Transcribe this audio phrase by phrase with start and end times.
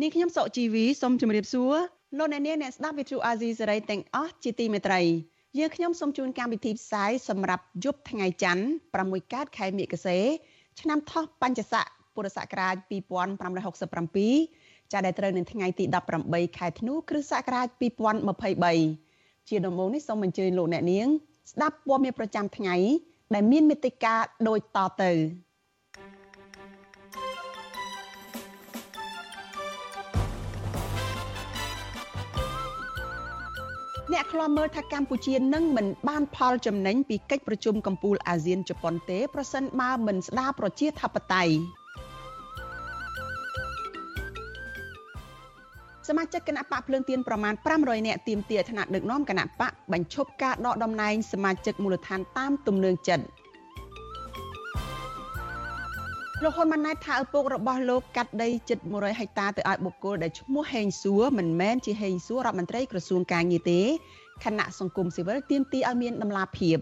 [0.00, 1.74] នាងខ្ញុំសុកជីវីសូមជម្រាបសួរ
[2.18, 5.00] លោកអ្នកនាងអ្នកស្ដាប់ Vuthu Azizi Serai ទាំងអស់ជាទីមេត្រី
[5.58, 8.64] យើងខ្ញុំសូមជូនកម្មវិធីផ្សាយសម្រាប់យប់ថ្ងៃច័ន្ទ
[8.98, 10.18] 6កើតខែមិគសេ
[10.80, 12.74] ឆ្នាំថោះបัญចស័កពុរសករាជ
[13.68, 15.84] 2567ចាដែលត្រូវនៅថ្ងៃទី
[16.22, 17.66] 18ខែធ្នូគ្រិស្តសករាជ
[18.58, 21.08] 2023ជាដំបូងនេះសូមអញ្ជើញលោកអ្នកនាង
[21.52, 22.76] ស្ដាប់ព័ត៌មានប្រចាំថ្ងៃ
[23.34, 25.12] ដែលមានមេតិការដូចតទៅ
[34.12, 41.54] អ្នកខ្លាំមើលថាកម្ពុជានឹងមិនបានផលចំណេញពីកិច្ចប្រជុំកំពូលអាស៊ានជប៉ុនទេប្រសិនបើមិនស្ដារប្រជាធិបតេយ្យ
[46.08, 53.24] សមាជិកគណៈបកភ្លើងទៀនប្រមាណ500នាក់ទាមទារថ្នាក់ដឹកនាំគណៈបកបញ្ឈប់ការដកតំណែងសមាជិកមូលដ្ឋានតាមទំនឹងចិត្ត
[56.44, 63.80] លោកហ៊ុនម៉ាណែតថាឪពុករបស់លោកកាត់ដីជិត100ហិកតាទៅឲ្យបុគ្គលដែលឈ្មោះហេងសួរមិនមែនជាហេងសួររដ្ឋមន្ត្រីក្រសួងកាងារទេ
[64.44, 66.78] គណៈសង្គមស៊ីវិលទាមទារឲ្យមានដំណាភាព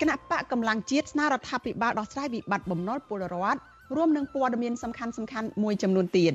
[0.00, 3.60] គណៈបកកម្លាំងជាតិស្នើរដ្ឋាភិបាលដោះស្រាយវិបត្តិបំណុលពលរដ្ឋ
[3.96, 6.34] រួមនឹងព័ត៌មានសំខាន់សំខាន់មួយចំនួនទៀត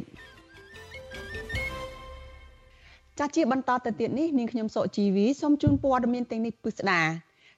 [3.20, 7.02] ចាស់ជាបន្តទៅទៀតនេះនាងខ្ញុំសុជីវីសូមជូនព័ត៌មានទាំងនេះពិស្ដា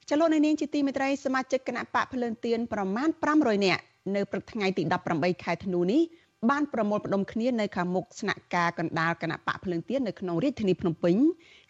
[0.10, 3.82] ចលនានាងជាទីមេត្រីសមាជិកគណៈបកភ្លើងទៀនប្រមាណ500នាក់
[4.16, 4.84] នៅព្រឹកថ្ងៃទី
[5.14, 6.02] 18ខែធ្នូនេះ
[6.50, 11.16] បានប្រមូលផ្ដុំគ្នានៅខាងមុខស្នាក់ការកណ្ដាលគណៈបកភ្លើងទៀននៅក្នុងរាជធានីភ្នំពេញ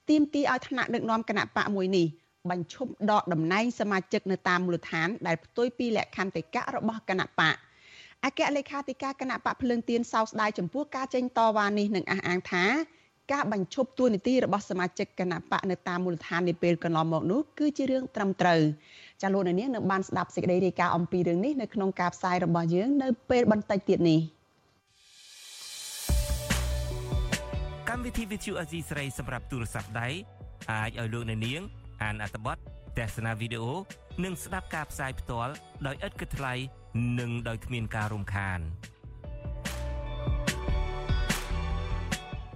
[0.09, 2.07] ទាមទារឲ្យថ្នាក់ដឹកនាំគណៈបកមួយនេះ
[2.49, 7.55] បញ្ឈប់ដកតំណែងសមាជិកនៅតាមមូលដ្ឋានដែលផ្ទុយពីលក្ខន្តិកៈរបស់គណៈបក
[8.25, 12.66] អគ្គលេខាធិការគណៈបកភ្លើងទៀនសោកស្ដាយចំពោះការចេញតវ៉ានេះនឹងអះអាងថា
[13.31, 18.61] ការបញ្ឈប់ទួនាទីរបស់សមាជិកគណៈបកនៅតាមមូលដ្ឋាននាពេលកន្លងមកនោះគឺជារឿងត្រឹមត្រូវ
[19.22, 24.19] ចាលោកនាងនឹងបានស្ដាប់សេចក្តីរាយការណ៍អំពីរឿងនេះនៅក្នុងការផ្សាយរបស់យើងនៅពេលបន្តិចទៀតនេះ
[27.89, 30.07] កម្មវិធី Vithu Azizi ស្រីសម្រាប់ទូរស័ព្ទដៃ
[30.72, 31.61] អាចឲ្យលោកនាង
[32.03, 32.57] អានអត្ថបទ
[32.97, 33.73] ទស្សនាវីដេអូ
[34.23, 35.53] និងស្ដាប់ការផ្សាយផ្ទាល់
[35.88, 36.53] ដោយឥតគិតថ្លៃ
[37.19, 38.59] និងដោយគ្មានការរំខាន។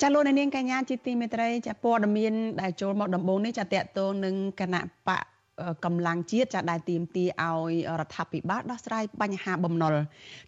[0.00, 5.24] ចាលោកនាងកញ្ញាជាទីមេត្រីចាព័ត៌មានដែលចូលមកដំបូងនេះចាតកតងនឹងគណៈបក
[5.84, 9.96] កម្លាំងជាតិចាដែលទៀមទីឲ្យរដ្ឋាភិបាលដោះស្រាយបញ្ហាបំណុល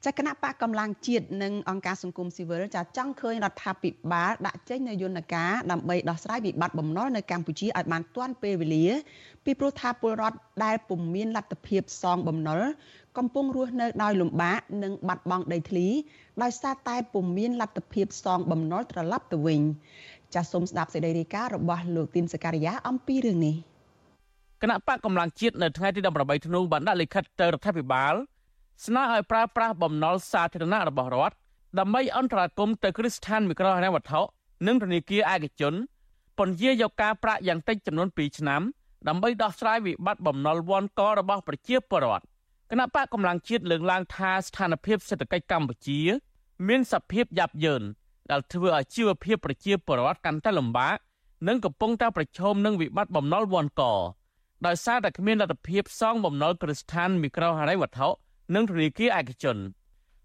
[0.04, 8.86] ចាគណៈបកកម្លាំងជាតិនិងអង្គការសង្គមស៊ីវិលចាចង់ឃើញរដ្ឋាភិបាលដាក់ចេញនូវយន្តការដើម្បីដោះស្រាយវិបត្តិបំណុលនៅកម្ពុជាឲ្យបានទាន់ពេលវេលា
[9.44, 12.60] ពីព្រោះថាពលរដ្ឋដែលពុំមានលទ្ធភាពសងបំណុល
[13.18, 15.86] កំពុងរស់នៅដោយលំបាកនិងបាត់បង់ដីធ្លី
[16.42, 19.60] ដោយសារតែពុំមានលទ្ធភាពសងបំណុលត្រឡប់ទៅវិញ
[20.34, 23.56] ចាសសូមស្ដាប់សេចក្តីរាយការណ៍របស់លោកទីនសការីយ៉ាអំពីរឿងនេះ
[24.62, 28.14] គណៈបកកម្លាំងជាតិនៅថ្ងៃទី18ធ្នូបានដាក់លិខិតទៅរដ្ឋាភិបាល
[28.86, 31.36] ស្នើឲ្យប្រើប្រាស់បំណុលសាធារណៈរបស់រដ្ឋ
[31.78, 34.20] ដើម្បីអន្តរាគមន៍ទៅគ្រឹះស្ថានមីក្រូហិរញ្ញវត្ថុ
[34.66, 35.74] និងធនាគារឯកជន
[36.38, 38.62] ពន្យាយកការប្រាក់យ៉ាងតិចចំនួន2ឆ្នាំ
[39.08, 42.24] ដើម្បីដោះស្រាយវិបត្តិបំណុលវាន់ករបស់ប្រជាពលរដ្ឋ
[42.70, 46.00] គណៈបកកម្លាំងជាតិលើកឡើងថាស្ថានភាពសេដ្ឋកិច្ចកម្ពុជា
[46.68, 47.82] មានសភាពយ៉ាប់យ៉ឺន
[48.30, 50.96] ដែលធ្វើឲ្យជីវភាពប្រជាពលរដ្ឋកាន់តែលំបាក
[51.48, 53.82] និងកំពុងតែប្រឈមនឹងវិបត្តិបំណុលវាន់ក
[54.64, 58.08] ដោយសារតែគ្មានលទ្ធភាពសងបំណុលគ្រឹះស្ថានមីក្រូហិរញ្ញវត្ថុ
[58.54, 59.56] និងធនាគារឯកជន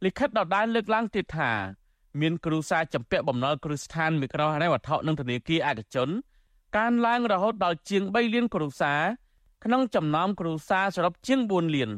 [0.05, 1.51] លិខិតដដែលលើកឡើងទៀតថា
[2.21, 6.09] មានគ្រូសាចម្ពាក់បំណុលគ្រឹះស្ថានមីក្រូហិរញ្ញវត្ថុនិងធនាគារឯកជន
[6.77, 9.01] កើនឡើងរហូតដល់ជាង3លានគ្រួសារ
[9.63, 11.89] ក្នុងចំណោមគ្រួសារសរុបជាង4លាន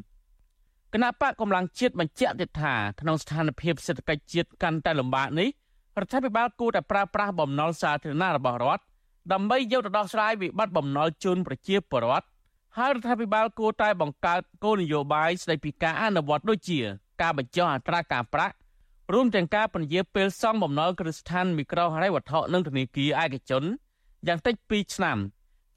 [0.94, 5.50] គណៈបកកម្លាំងជាតិបញ្ជាក់ទៀតថាក្នុងស្ថានភាពសេដ្ឋកិច្ចជាតិកាន់តែលំបាកនេះ
[6.00, 8.84] រដ្ឋាភិបាលគួរតែប្រើប្រាស់បំណុលសាធារណៈរបស់រដ្ឋ
[9.32, 12.28] ដើម្បីយកទៅដោះស្រាយវិបត្តិបំណុលជូនប្រជាពលរដ្ឋ
[12.78, 16.80] ហើយរដ្ឋាភិបាលគួរតែបង្កើតគោលនយោបាយស្តីពីការអនុវត្តដូចជា
[17.22, 18.56] ការបញ្ចុះអត្រាការប្រាក់
[19.14, 23.64] រួមទាំងការពន្យាពេលសងបំណុលគ្រឹះស្ថានមីក្រូហិរញ្ញវត្ថុនិងធនាគារឯកជន
[24.28, 25.18] យ៉ាងតិច2ឆ្នាំ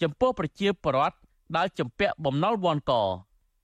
[0.03, 1.17] ចំពោះប្រជាពលរដ្ឋ
[1.57, 2.93] ដែលជំពាក់បំណុលវ៉ាន់ក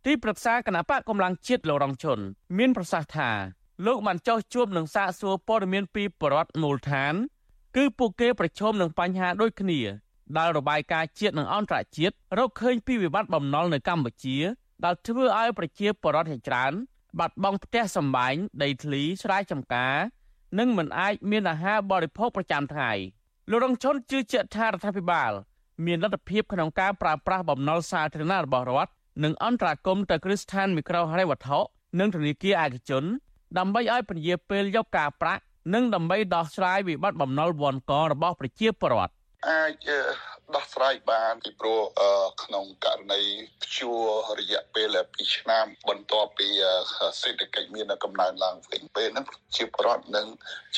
[0.06, 2.18] ទីប្រឹក្សាគណៈបកកម្លាំងជាតិលោករងឈុន
[2.58, 3.30] មានប្រសាសន៍ថា
[3.86, 7.14] លោកបានចោះជួបនឹងសាកសួរព័ត៌មានពីបរដ្ឋមូលដ្ឋាន
[7.76, 9.80] គឺពួកគេប្រឈមនឹងបញ្ហាដូចគ្នា
[10.38, 14.38] ដែលរបាយការណ៍ជាតិនិងអន្តរជាតិរកឃើញពីវិបត្តិបំណុលនៅកម្ពុជា
[14.84, 16.72] ដែលធ្វើឲ្យប្រជាពលរដ្ឋជាច្រើន
[17.18, 19.94] បាត់បង់ផ្ទះសម្បែងដីធ្លីស្រែចម្ការ
[20.58, 22.92] និងមិនអាចមានអាហារបរិភោគប្រចាំថ្ងៃ
[23.50, 25.32] លោករងឈុនជឿជាក់ថារដ្ឋាភិបាល
[25.86, 28.92] មានលទ្ធភាពក្នុងការប្រើប្រាស់បំណុលសាធារណៈរបស់រដ្ឋ
[29.24, 31.58] និងអន្តរាគមន៍ទៅគ្រឹះស្ថានមីក្រូហិរញ្ញវត្ថុ
[31.98, 33.04] និងធនាគារឯកជន
[33.58, 35.42] ដើម្បីឲ្យពញាពេលយកការប្រាក់
[35.74, 39.12] និងដើម្បីដោះស្រាយវិបត្តិបំណុលវ៉ាន់ករបស់ប្រជាពលរដ្ឋ
[39.48, 39.88] អាច
[40.54, 41.80] ដោះស្រាយបានពីព្រោះ
[42.44, 43.22] ក្នុងករណី
[43.62, 44.04] ព្យួរ
[44.40, 46.48] រយៈពេល2ឆ្នាំ បន្ទាប់ពី
[47.20, 50.28] សេដ្ឋកិច្ចមានកំណើនឡើងវិញពេលហ្នឹងជាប្រដ្ឋនឹង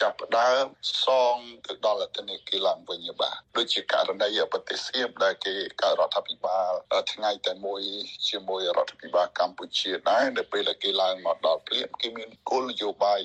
[0.01, 0.65] ចាប់ផ្ដើម
[1.05, 6.71] សងទៅដល់ធនាគារឡើងវិញបាទដូចជាករណីប្រទេសសៀមដែលគេកើតរដ្ឋាភិបាល
[7.13, 7.83] ថ្ងៃតែមួយ
[8.29, 13.21] ជាមួយរដ្ឋាភិបាលកម្ពុជាដែរនៅពេលដែលគេឡើងមកដល់ព្រាមគេមានគោលនយោបាយ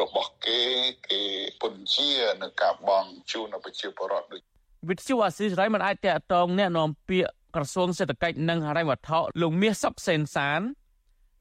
[0.00, 0.60] របស់គេ
[1.08, 1.22] គេ
[1.62, 4.53] ពន្យានៅការបង់ជូនប្រជាពលរដ្ឋដូច
[4.89, 10.61] វិទ្យុអាស៊ីសេរីមិនអាចតាក់ទងแนะនាំពាក្យក្រសួងសេដ្ឋកិច្ចនិងហិរញ្ញវត្ថុលោកមាសសុកសេនសាន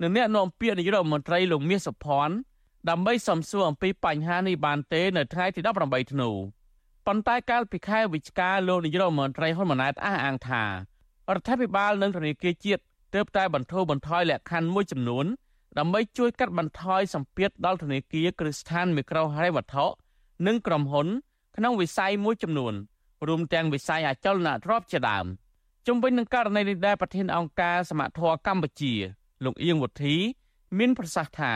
[0.02, 2.34] និងអ្នកនាំពាក្យនាយករដ្ឋមន្ត្រីលោកមាសសុភ័ណ្ឌ
[2.90, 6.30] ដើម្បីសំសួរអំពីបញ្ហានេះបានទេនៅថ្ងៃទី18ធ្នូ
[7.06, 10.70] ប៉ុន្តែកាលពីខែវិច្ឆិកាលោកនាយករដ្ឋមន្ត្រីហ៊ុនម៉ាណែតអះអាងថារ
[11.36, 12.82] ដ្ឋាភិបាលនិងធនាគារជាតិ
[13.14, 15.26] ទើបតែបន្ធូរបន្ថយលក្ខខណ្ឌមួយចំនួន
[15.78, 19.84] ដើម្បីជួយកាត់បន្ថយសម្ពាធដល់ធនាគារគ្រឹះស្ថានមីក្រូហិរញ្ញវត្ថុ
[20.46, 21.06] និងក្រុមហ៊ុន
[21.56, 22.74] ក្នុងវិស័យមួយចំនួន។
[23.27, 25.25] រួមទាំងវិស័យអចលនទ្រព្យជាដើម
[25.87, 28.93] ជុំវិញនឹងករណីនេះដែរប្រធានអង្គការសមត្ថៈកម្ពុជា
[29.43, 30.15] លោកអៀងវុធី
[30.77, 31.53] មានប្រសាសន៍ថា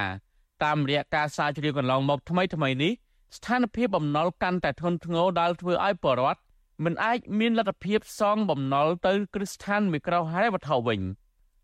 [0.63, 2.93] តាមរយៈការសាជ្រាវកន្លងមកថ្មីថ្មីនេះ
[3.35, 6.41] ស្ថានភាពបំណុលកាន់តែធ្ងន់ធ្ងរដែលធ្វើឲ្យបរដ្ឋ
[6.83, 11.01] មិនអាចមានលទ្ធភាពសងបំណុលទៅគ្រឹះស្ថានមីក្រូហិរញ្ញវត្ថុវិញ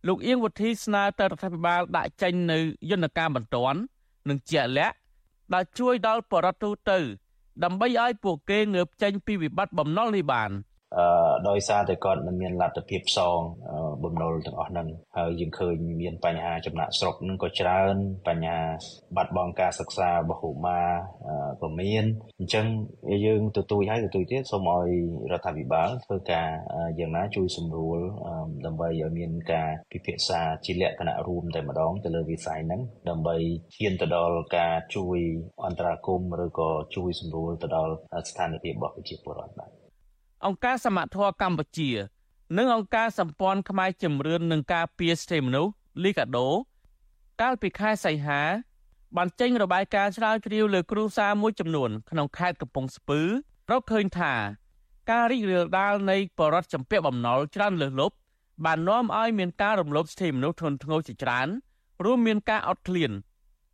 [0.08, 2.60] លោកអៀងវុធីស្នើទៅរដ្ឋាភិបាលដាក់ចេញនៅ
[2.92, 3.80] យន្តការបន្ទាន់
[4.30, 4.96] និងជាក់លាក់
[5.54, 7.00] ដែលជួយដល់បរដ្ឋទូទៅ
[7.64, 10.73] ដើម្បីឲ្យពួកគេងើបចេញពីវិបត្តិបំណុលនេះបាន។អឺ
[11.50, 13.40] ដោយសារតែគាត់មិនមានលទ្ធភាពសង
[14.04, 14.88] បំណុលទាំងអស់ហ្នឹង
[15.18, 17.96] ហើយយើងឃើញមានបញ្ហាចំណាក់ស្រុកហ្នឹងក៏ច្រើន
[18.28, 18.60] បញ្ហា
[19.16, 20.90] បាត់បង់ការសិក្សារបស់កុមារ
[21.62, 22.06] ក៏មាន
[22.40, 22.66] អញ្ចឹង
[23.26, 24.90] យើងទទូចហើយទទូចទៀតសូមឲ្យ
[25.32, 26.48] រដ្ឋាភិបាលធ្វើការ
[27.00, 28.00] យ៉ាងណាជួយសម្រួល
[28.66, 33.38] ដើម្បីឲ្យមានការពិភាក្សាជាលក្ខណៈរួមតែម្ដងទៅលើវិស័យហ្នឹងដើម្បី
[33.78, 35.18] ឈានទៅដល់ការជួយ
[35.66, 37.94] អន្តរាគមន៍ឬក៏ជួយសម្រួលទៅដល់
[38.30, 39.83] ស្ថានភាពរបស់ប្រជាពលរដ្ឋបាទ
[40.46, 41.90] អង្គការសមត្ថៈកម្ពុជា
[42.58, 45.72] និងអង្គការសម្ព័ន្ធខ្មែរជំរឿននឹងការពារសិទ្ធិមនុស្ស
[46.04, 46.48] លីកាដូ
[47.42, 48.42] កាលពីខែសីហា
[49.18, 53.22] បានចេញរបាយការណ៍ស្រាវជ្រាវលើគ្រួសារមួយចំនួន ក្នុងខេត្តកំពង់ស្ពឺ
[53.72, 54.34] រកឃើញថា
[55.12, 58.16] ការរីករាលដាលនៃបរិវត្តចម្ពាក់បំណុលច្រើនលើសលប់
[58.66, 61.48] បាននាំឲ្យមានការរំលោភសិទ្ធិមនុស្សធ្ងន់ធ្ងរជាច្រើន
[62.04, 63.12] រួមមានការអត់ឃ្លាន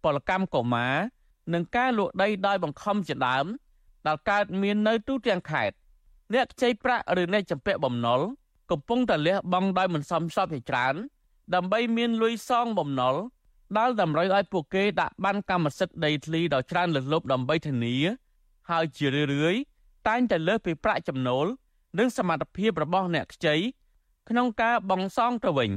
[0.03, 0.95] ពលកម្មកុមារ
[1.53, 3.45] និងការលួចដីដោយបង្ខំជាដើម
[4.07, 5.75] ដែលកើតមាននៅទូទាំងខេត្ត
[6.33, 8.21] អ្នកខ្ចីប្រាក់ឬអ្នកចម្ពាក់បំណុល
[8.71, 10.95] កំពុងតែលះបង់ដោយមិនសមស្របជាច្រើន
[11.55, 13.15] ដើម្បីមានលុយសងបំណុល
[13.77, 17.95] ដែលតម្រូវឲ្យពួកគេដាក់បានកម្មសិទ្ធិដីធ្លីដ៏ច្រើនលើសលប់ដើម្បីធានា
[18.69, 19.61] ហើយជារឿយៗ
[20.07, 21.45] តែងតែលើសពីប្រាក់ចំណូល
[21.99, 23.55] និងសមត្ថភាពរបស់អ្នកខ្ចី
[24.29, 25.71] ក្នុងការបង់សងទៅវិញ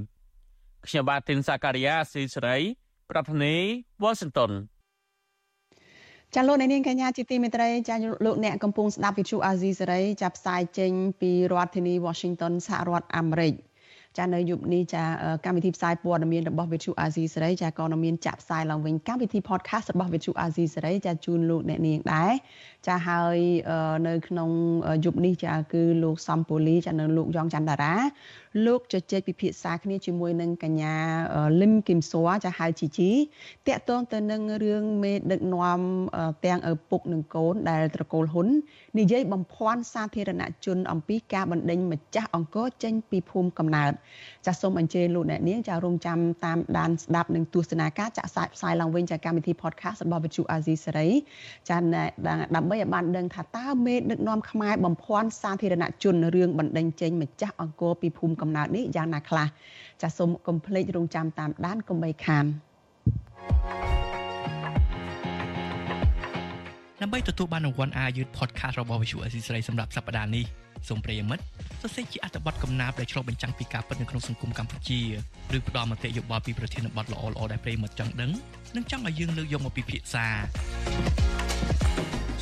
[0.86, 2.58] ខ្ញុំបាទទីនសាការីយ៉ាស៊ីសេរី
[3.10, 4.50] ប្រធានាទីវ៉ាស៊ីនតោន
[6.36, 7.96] ចាលោកអ្នកនាងកញ្ញាជាទីមេត្រីចា
[8.26, 13.54] លោកអ្នកកំពុងស្ដាប់វិទ្យុអាស៊ីសេរីចាប់ផ្សាយចេញពីរដ្ឋធានី Washington សហរដ្ឋអាមេរិក
[14.18, 15.02] ចានៅយប់នេះចា
[15.44, 22.32] កម្មវិធីផ្សាយព័ត៌មានរបស់ Vithu Azizi សេរីចាក៏នឹងមានចាក់ផ្សាយឡើងវិញកម្មវិធី podcast របស់ Vithu Azizi សេរីចាជូនលោកអ្នកនាងដែរ
[22.86, 23.38] ចាហើយ
[24.08, 24.50] នៅក្នុង
[25.04, 27.94] យប់នេះចាគឺលោកសំពូលីចានៅលោកយ៉ងច័ន្ទតារា
[28.66, 30.94] លោកជជែកពិភាក្សាគ្នាជាមួយនឹងកញ្ញា
[31.60, 33.10] លឹមគឹមសួរចាហៅជីជី
[33.66, 35.80] តកតងទៅនឹងរឿងមេដឹកនាំ
[36.46, 38.48] ទាំងឪពុកនិងកូនដែលត្រកូលហ៊ុន
[38.98, 43.92] និយាយបំភាន់សាធារណជនអំពីការបណ្ដេញម្ចាស់អង្គរចេញពីភូមិកំណើត
[44.46, 51.08] ចាសូមអញ្ជើញលោកអ្នកនាងចារួមចាំតាមដានស្ដាប់និងទស្សនាការចាក់ផ្សាយឡើងវិញចាកម្មវិធី podcast របស់វិទ្យុអាស៊ីសេរី
[51.68, 51.76] ចា
[52.56, 59.46] ដើម្បីឲ្យបានដឹងថាតើមេដឹកនាំខ្មែរបំភាន់សាធារណជនរឿងបណ្ដេញចេញម្ចាស់អង្គរពីភូមិកំណើតនេះយ៉ាងណាខ្លះ
[60.02, 62.44] ចាសូមកុំភ្លេចរងចាំតាមដានកុំបីខាន
[67.02, 70.44] ដើម្បីទទួលបានរង្វាន់អាយុ podcast របស់ Visual Assisray សម្រាប់សប្តាហ៍នេះ
[70.88, 71.44] សូមប្រិយមិត្ត
[71.82, 75.00] សរសេរជាអត្ថបទកំណាព្យដែលឆ្លុះបញ្ចាំងពីការពិតនៅក្នុងសង្គមកម្ពុជា
[75.56, 78.30] ឬផ្ដល់មតិយោបល់ពីប្រធានបទល្អៗដែលប្រិយមិត្តចង់ដឹង
[78.76, 80.26] និងចង់ឲ្យយើងលើកយកមកពិភាក្សា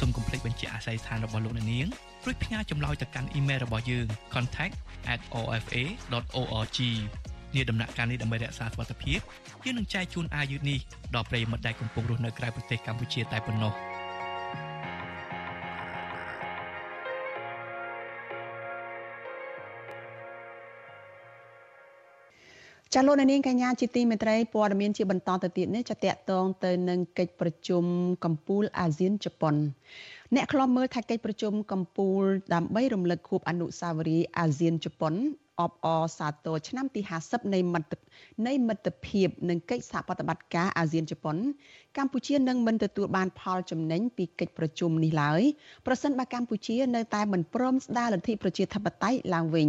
[0.00, 1.86] សូមកុំភ្លេចបញ្ជាអាស័យដ្ឋានរបស់លោកអ្នកនាង
[2.24, 6.78] រួចផ្ញើចម្លើយទៅកាន់អ៊ីមែលរបស់យើង contact@ofa.org
[7.54, 9.18] នាដំណាក់កាលនេះដើម្បីរក្សាសុវត្ថិភាព
[9.64, 10.78] យើងនឹងចែកជូនអាយុនេះ
[11.14, 13.72] ដល់ប្រិយមិត្តដែលកំពុងរស់នៅក្រៅប្រទេសកម្ពុជាតែប៉ុណ្ណោះ។
[22.94, 27.84] ចាលោកនាងកញ្ញាជាទីមេត្រីព័ត៌មានជាបន្តទៅទៀតនេះចាតកតងទៅនឹងកិច្ចប្រជុំ
[28.24, 29.54] កម្ពុជាអាស៊ានជប៉ុន
[30.36, 35.14] អ្នកខ្លំមើលថាកិច្ចប្រជុំកម្ពុជាដើម្បីរំលឹកខួបអនុស្សាវរីយ៍អាស៊ានជប៉ុន
[35.60, 35.86] អបអ
[36.18, 37.92] សាទរឆ្នាំទី50នៃមិត្ត
[38.46, 41.36] នៃមិត្តភាពនិងកិច្ចសហប្រតិបត្តិការអាស៊ានជប៉ុន
[41.98, 45.42] កម្ពុជានឹងមិនទទួលបានផលចំណេញពីកិច្ចប្រជុំនេះឡើយ
[45.86, 49.68] ប្រសិនបើកម្ពុជានៅតែមិនព្រមស្ដារលទ្ធិប្រជាធិបតេយ្យឡើងវិញ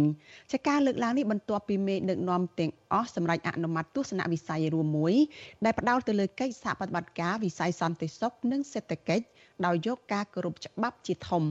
[0.52, 5.14] ចាការលើកឡើងនេះបន្ទាប់ពីមេដឹកនាំទាំងអស់សម្រាប់អនុម័តទស្សនវិស័យរួមមួយ
[5.64, 9.24] ដែលផ្ដោតទៅលើកិច្ចសហប្រតិបត្តិការវិស័យសន្តិសុខនិងសេដ្ឋកិច្ច
[9.66, 11.44] ដោយយកការគោរពច្បាប់ជាធំ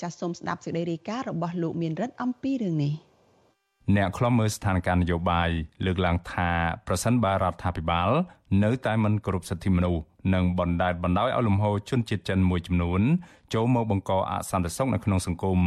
[0.00, 2.94] ចាសសូមស្ដាប់សេចក្តីរាយការណ៍របស់លោកមានរិទ្ធអំពីរឿងនេះ។
[3.96, 5.50] អ្នកខ្លំមើលស្ថានភាពនយោបាយ
[5.84, 6.50] លើកឡើងថា
[6.86, 8.10] ប្រសិនបើរដ្ឋាភិបាល
[8.64, 10.02] នៅតែមិនគោរពសិទ្ធិមនុស្ស
[10.34, 13.02] និងបណ្តែតបណ្ដោយឲ្យលំហូរជនជាតិចិនមួយចំនួន
[13.54, 15.60] ចូលមកបង្កអសន្តិសុខនៅក្នុងសង្គម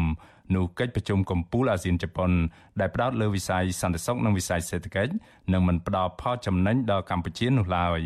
[0.55, 2.31] នោះកិច្ចប្រជុំកំពូលអាស៊ានជប៉ុន
[2.79, 5.11] ដែលផ្ដោតលើវិស័យសន្តិសុខនិងវិស័យសេដ្ឋកិច្ច
[5.53, 8.01] នឹងមិនផ្ដល់ផលចំណេញដល់កម្ពុជានោះឡើយ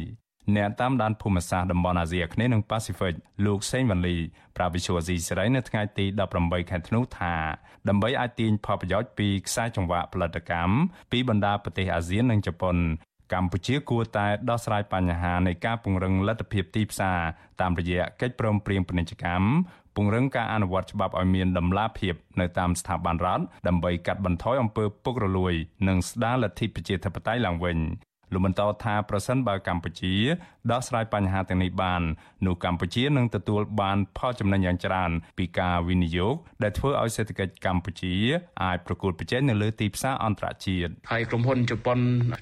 [0.55, 3.13] អ្នកតាមដានភូមិសាស្ត្រតំបន់អាស៊ីអាគ្នេយ៍និងប៉ាស៊ីហ្វិក
[3.45, 4.17] លោកសេងវ៉ាលី
[4.55, 6.05] ប្រាវិសុវអាស៊ីសេរីនៅថ្ងៃទី
[6.37, 7.35] 18ខែធ្នូថា
[7.89, 10.73] ដើម្បីអាចទាញផលប្រយោជន៍ពីខ្សែចង្វាក់ផលិតកម្ម
[11.11, 12.75] ពីបណ្ដាប្រទេសអាស៊ាននិងជប៉ុន
[13.33, 17.19] កម្ពុជាគួរតែដោះស្រាយបញ្ហានៃការពង្រឹងលទ្ធភាពទីផ្សារ
[17.61, 19.47] តាមរយៈកិច្ចព្រមព្រៀងពាណិជ្ជកម្ម
[19.95, 25.53] ពង្រឹងការអនុវត្តច្បាប់ឲ្យមានដំណាភាពនៅតាមស្ថាប័នរដ្ឋដើម្បីកាត់បន្ថយអំពើពុករលួយ
[25.87, 27.77] និងស្ដារលទ្ធិប្រជាធិបតេយ្យឡើងវិញ
[28.33, 30.15] លោកបន្តថាប្រសិនបើកម្ពុជា
[30.71, 32.01] ដោះស្រាយបញ្ហាទាំងនេះបាន
[32.45, 38.13] នោះកម្ពុជានឹងទទួលបានផលចំណេញយ៉ាងច្រើនពីការវិនិយោគដែលធ្វើឲ្យសេដ្ឋកិច្ចកម្ពុជា
[38.63, 41.99] អាចប្រកួតប្រជែងនៅលើទីផ្សារអន្តរជាតិហើយក្រុមហ៊ុនជប៉ុន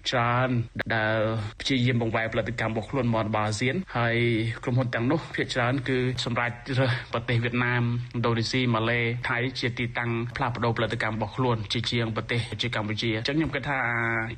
[0.10, 0.50] ច្រើន
[0.96, 1.20] ដែល
[1.62, 4.18] ព្យាយាមបង្វែរផលិតកម្មរបស់ខ្លួនមកដល់អាស៊ានហើយ
[4.64, 7.84] ក្រុមហ៊ុនទាំងនោះភាគច្រើនគឺសម្រាប់រើសប្រទេសវៀតណាម
[8.16, 13.80] ឥណ្ឌូនេស៊ីម៉ាឡេថៃជាទីតាំងផ្លាស់ប្ដូរផលិតកម្មរបស់ខ្លួនជាជាងប្រទេសជាកម្ពុជាអញ្ចឹងខ្ញុំគិតថា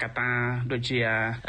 [0.03, 0.29] កត្តា
[0.71, 0.99] ដូចជា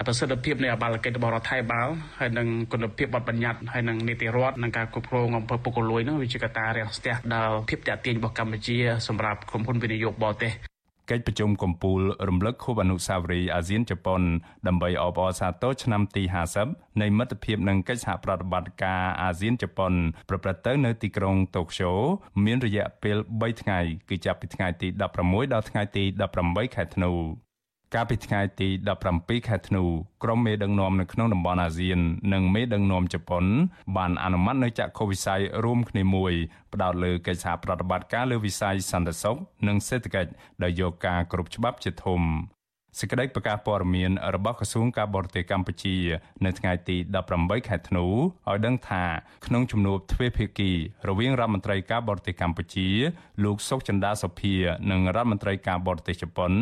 [0.07, 8.77] ប្រសិទ្ធភាពនៃអបាលកិច្ចរបស់រដ្ឋាភិបាលហើយនិងគុណភាពបទបញ្ញត្តិហើយនិងនីតិរដ្ឋនិងការគ្រប់គ្រងអំពើពុករលួយនោះវាជាកត្តារាំងស្ទះដល់ភាពតាក់ទាញរបស់កម្ពុជា
[9.09, 10.53] សម្រាប់ក្រុមហ៊ុនវិនិយោគបរទេស
[11.11, 14.23] កិច្ចប្រជុំកំពូលរំលឹកខួបអនុស្សាវរីយ៍អាស៊ានជប៉ុន
[14.67, 16.23] ដើម្បីអបអរសាទរឆ្នាំទី
[16.63, 19.93] 50នៃមិត្តភាពនិងកិច្ចសហប្រតិបត្តិការអាស៊ានជប៉ុន
[20.29, 21.93] ប្រព្រឹត្តទៅនៅទីក្រុងតូក្យូ
[22.45, 26.05] មានរយៈពេល3ថ្ងៃគឺចាប់ពីថ្ងៃទី16ដល់ថ្ងៃទី
[26.41, 27.13] 18ខែធ្នូ
[27.95, 28.69] កាលពីថ្ងៃទី
[29.09, 29.83] 17ខែធ្នូ
[30.23, 31.99] ក្រុមមេដឹកនាំនៅក្នុងតំបន់អាស៊ាន
[32.33, 33.45] និងមេដឹកនាំជប៉ុន
[33.97, 36.33] បានអនុម័តនៅចក្ខុវិស័យរួមគ្នាមួយ
[36.73, 39.37] ផ្ដោតលើកិច្ចសហប្រតិបត្តិការលើវិស័យសន្តិសុខ
[39.69, 40.31] និងសេដ្ឋកិច្ច
[40.63, 42.23] ដោយយកការគ្រប់ច្បាប់ជាធំ
[43.01, 45.97] សេចក្តីប្រកាសព័ត៌មានរបស់ក្រសួងការបរទេសកម្ពុជា
[46.45, 46.97] នៅថ្ងៃទី
[47.33, 49.05] 18ខែធ្នូឲ្យដឹងថា
[49.47, 50.71] ក្នុងជំនួបទ្វេភាគី
[51.09, 52.89] រវាងរដ្ឋមន្ត្រីការបរទេសកម្ពុជា
[53.45, 54.55] លោកសុកចិន្តាសុភា
[54.91, 56.53] និងរដ្ឋមន្ត្រីការបរទេសជប៉ុន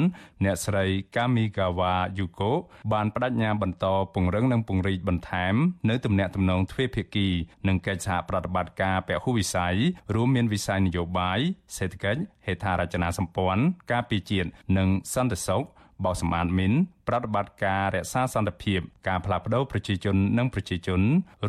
[0.44, 0.84] អ្នកស្រី
[1.16, 2.52] កាមីកាវ៉ាយូកូ
[2.92, 5.54] បានបដិញ្ញាបន្តពង្រឹងនិងពង្រីកបន្ថែម
[5.90, 7.28] នៅទំនាក់ទំនងទ្វេភាគី
[7.68, 9.76] និងកិច្ចសហប្រតិបត្តិការពហុវិស័យ
[10.14, 11.40] រួមមានវិស័យនយោបាយ
[11.76, 13.62] សេដ្ឋកិច្ចហេដ្ឋារចនាសម្ព័ន្ធ
[13.92, 15.64] ការពារជាតិនិងសន្តិសុខ
[16.04, 16.72] បោសសម្អាតមីន
[17.08, 21.00] ប្រតិបត្តិការរក្សាសន្តិភាព ការផ្លាស់ប្តូរប្រជាជននិងប្រជាជន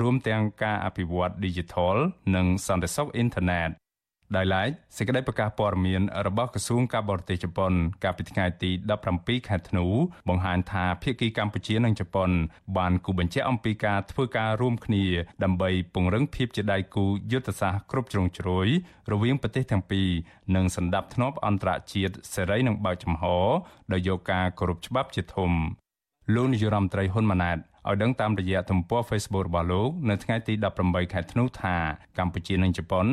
[0.02, 1.98] រួមទាំងការអភិវឌ្ឍ Digital
[2.36, 3.70] និងសន្តិសុខអ៊ីនធឺណិត
[4.36, 7.72] ដោយឡែកសេចក្តីប្រកាសព័ត៌មានរបស់ក្រសួងការបរទេសជប៉ុន
[8.04, 8.72] កាលពីថ្ងៃទី
[9.10, 9.86] 17ខែធ្នូ
[10.30, 12.30] បង្ហាញថាភាគីកម្ពុជានិងជប៉ុន
[12.78, 15.06] បានគូបញ្ជាក់អំពីការធ្វើការរួមគ្នា
[15.44, 18.68] ដើម្បីពង្រឹងភាពជាដៃគូយុទ្ធសាស្ត្រគ្រប់ជ្រុងជ្រោយ
[19.12, 20.10] រវាងប្រទេសទាំងពីរ
[20.56, 23.24] និងសម្ដាប់ធ្នាប់អន្តរជាតិសេរីនិងបើកចំហ
[23.92, 25.52] ដោយយកការគោរពច្បាប់ជាធំ
[26.36, 27.58] លោកនាយរដ្ឋមន្ត្រីហ៊ុនម៉ាណែត
[27.90, 30.54] ឲ្យដឹងតាមរយៈទំព័រ Facebook របស់លោកនៅថ្ងៃទី
[30.84, 31.76] 18ខែធ្នូថា
[32.18, 33.06] កម្ពុជានិងជប៉ុន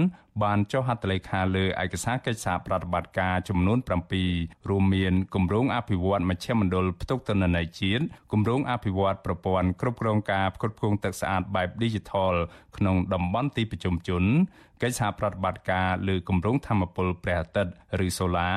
[0.43, 3.79] បានចុះហត្ថលេខាលើឯកសារកិច្ចសហប្រតិបត្តិការចំនួន
[4.23, 12.35] 7រួមមានគម្រោងអភិវឌ្ឍមជ្ឈមណ្ឌលផ្ទុកទិន្នន័យជាតិគម្រោងអភិវឌ្ឍប្រព័ន្ធគ្រប់គ្រងការផ្គត់ផ្គង់ទឹកស្អាតបែប Digital
[12.77, 14.25] ក្នុងតំបន់ទីប្រជុំជន
[14.83, 17.73] កិច្ចសហប្រតិបត្តិការលើគម្រោងធម្មពលព្រះអាទិត្យ
[18.07, 18.51] ឬសូឡា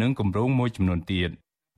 [0.00, 1.30] និងគម្រោងមួយចំនួនទៀត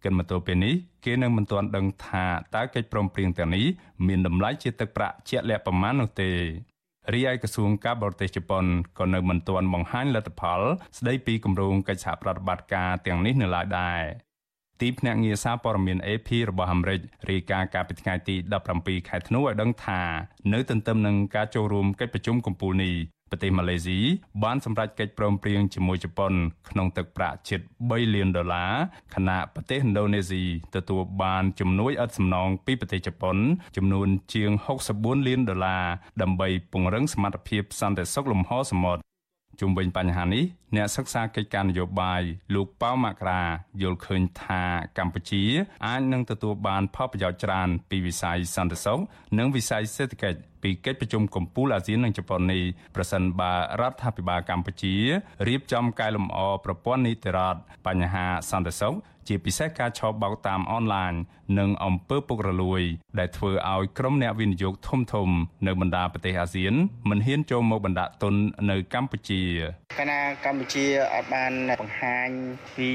[0.03, 3.67] គិតមកទល់ពេលនេះគេនៅមិនទាន់ដឹងថាតើកិច្ចព្រមព្រៀងទាំងនេះ
[4.07, 6.31] មានតម្លៃជាទឹកប្រាក់ជាក់លាក់ប៉ុន្មាននោះទេ
[7.15, 8.65] រីឯក្រសួងការបរទេសជប៉ុន
[8.99, 10.61] ក៏នៅមិនទាន់បង្ហាញលទ្ធផល
[10.99, 14.03] ស្ដីពីគម្រោងកិច្ចសហប្រតិបត្តិការទាំងនេះនៅឡើយដែរ
[14.81, 18.35] ទីភ្នាក់ងារសារព័ត៌មាន AP របស់អាមេរិករាយការណ៍កាលពីថ្ងៃទី
[18.73, 20.03] 17ខែធ្នូឲ្យដឹងថា
[20.53, 22.95] នៅទន្ទឹមនឹងការចូលរួមកិច្ចប្រជុំកំពូលនេះ
[23.31, 23.99] ប្រទេសម៉ាឡេស៊ី
[24.45, 26.33] បានសម្រេចកិច្ចព្រមព្រៀងជាមួយជប៉ុន
[26.71, 28.73] ក្នុងទឹកប្រាក់ជិត3លានដុល្លារ
[29.15, 30.43] ខណៈប្រទេសឥណ្ឌូនេស៊ី
[30.77, 33.37] ទទួលបានជំនួយឥតសំណងពីប្រទេសជប៉ុន
[33.77, 34.51] ចំនួនជាង
[34.89, 35.85] 64លានដុល្លារ
[36.23, 39.03] ដើម្បីពង្រឹងសមត្ថភាពសន្តិសុខលំហសមុទ្រ
[39.61, 40.45] ជុំវិញបញ្ហានេះ
[40.77, 42.23] អ្នកសិក្សាកិច្ចការនយោបាយ
[42.55, 43.43] លោកប៉ៅមករា
[43.83, 44.63] យល់ឃើញថា
[44.99, 45.45] កម្ពុជា
[45.87, 48.99] អាចនឹងទទួលបានផលប្រយោជន៍ច្រើនពីវិស័យសន្តិសុខ
[49.39, 52.63] និងវិស័យសេដ្ឋកិច្ច ពីកិច្ចប្រជុំកំពូលអាស៊ាននិងជប៉ុននេះ
[52.97, 54.95] ប្រសិនបើរដ្ឋាភិបាលកម្ពុជា
[55.49, 58.95] រៀបចំកែលម្អប្រព័ន្ធនីតិរដ្ឋបញ្ហាសន្តិសុខ
[59.29, 61.13] ជាពិសេសការឆបោកតាមអនឡាញ
[61.59, 62.83] និងអំពើពុករលួយ
[63.19, 65.29] ដែលធ្វើឲ្យក្រុមអ្នកវិនិយោគធំធំ
[65.67, 66.75] នៅបណ្ដាប្រទេសអាស៊ាន
[67.11, 68.35] មិនហ៊ានចូលមកបណ្ដាក់ទុន
[68.71, 69.43] នៅកម្ពុជា
[69.99, 72.29] កាលណាកម្ពុជាអត់បានបង្ហាញ
[72.77, 72.89] ពី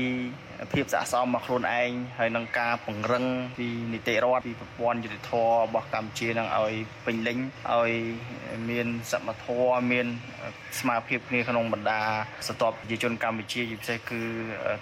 [0.74, 3.26] ភាពស័ក្តិសមរបស់ខ្លួនឯងហើយនឹងការពង្រឹង
[3.58, 6.74] ពីនីតិរដ្ឋពីប្រព័ន្ធយុតិធធរបស់កម្ពុជានឹងឲ្យ
[7.06, 7.38] ពេញលេញ
[7.74, 7.92] ឲ្យ
[8.70, 10.08] មានសមត្ថភាពមាន
[10.80, 12.02] ស្មារតីគ្នាក្នុងបណ្ដា
[12.48, 14.22] ស្ទាប់ប្រជាជនកម្ពុជាជាពិសេសគឺ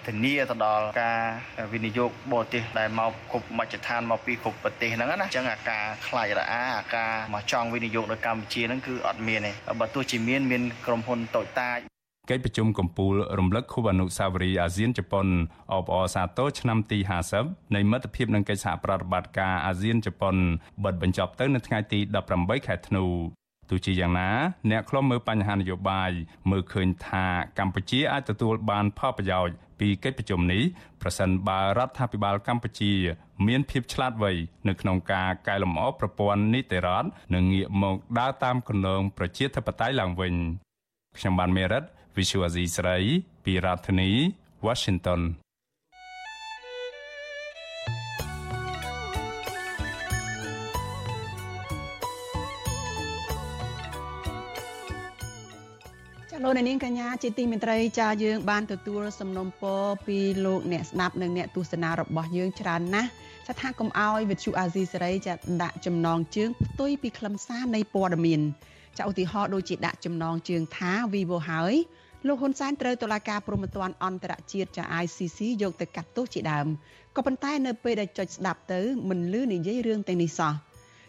[0.06, 1.20] ធានាទៅដល់ការ
[1.72, 11.78] វិនិយោគបរទេសដែលមកគ្រប់មជ្ឈដ្ឋានមកពីគ្រប់ប្រទេសហ្នឹងណាអញ្ចឹងអាការខ្លាចរអាអាការមកចង់វិនិយោគនៅកម្ពុជាហ្នឹងគឺអត់មានទេបើទោះជាមានមានក្រុមហ៊ុនតូចតាច
[12.30, 15.26] កិច្ចប្រជុំកំពូលរំលឹកខួបអនុស្សាវរីយ៍អាស៊ានជប៉ុន
[15.72, 16.98] អបអរសាទរឆ្នាំទី
[17.36, 20.36] 50នៃមិត្តភាពនឹងកិច្ចសហប្រតិបត្តិការអាស៊ានជប៉ុន
[20.84, 21.98] បិទបញ្ចប់ទៅនៅថ្ងៃទី
[22.32, 23.04] 18ខែធ្នូ
[23.70, 24.30] ទោះជាយ៉ាងណា
[24.70, 26.10] អ្នកខ្លំមើលបញ្ហានយោបាយ
[26.50, 27.26] មើលឃើញថា
[27.58, 30.62] កម្ពុជាអាចទទួលបានផលប្រយោជន៍ពីកិច្ចប្រជុំនេះ
[31.02, 32.92] ប្រសិនបើរដ្ឋាភិបាលកម្ពុជា
[33.46, 34.32] មានភាពឆ្លាតវៃ
[34.68, 40.34] នៅក្នុងការកែលម្អប្រព័ន្ធនីតិរដ្ឋនិងងាកមកដើរតាមគន្លងប្រជាធិបតេយ្យឡើងវិញ
[41.18, 41.84] ខ្ញុំបានមេរិត
[42.16, 42.96] Visual Asia ស្រី
[43.44, 44.10] ពីរដ្ឋធានី
[44.66, 45.20] Washington
[56.46, 63.10] លោកនាងកញ្ញាជាទីមេត្រីចាយើងបានទទួលសំណុំពរពីលោកអ្នកស្ដាប់និងអ្នកទស្សនារបស់យើងច្រើនណាស់
[63.46, 68.40] ថាថាកុំអោយវិទ្យុអាស៊ីសេរីចាដាក់ចំណងជើងផ្ទុយពីខ្លឹមសារនៃព័ត៌មាន
[68.98, 71.74] ចាឧទាហរណ៍ដូចជាដាក់ចំណងជើងថា Vivo ហើយ
[72.26, 76.66] លោកហ៊ុនសែនត្រូវតុលាការព្រហ្មទណ្ឌអន្តរជាតិចា ICC យកទៅកាត់ទោសជាដើម
[77.16, 80.52] ក៏ប៉ុន្តែនៅពេលដែលចុចស្ដាប់ទៅមិនលឺនិយាយរឿងទាំងនេះសោះ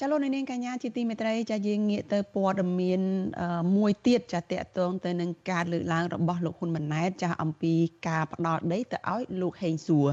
[0.01, 3.01] ចាលោកនាងកញ្ញាជាទីមេត្រីចាយើងងាកទៅព័ត៌មាន
[3.77, 7.75] មួយទៀតចាតកតងទៅនឹងការលើកឡើងរបស់លោកហ៊ុនម៉ាណែតចាអំពី
[8.09, 10.09] ការផ្ដាល់ដីទៅឲ្យលោកហេងសួរ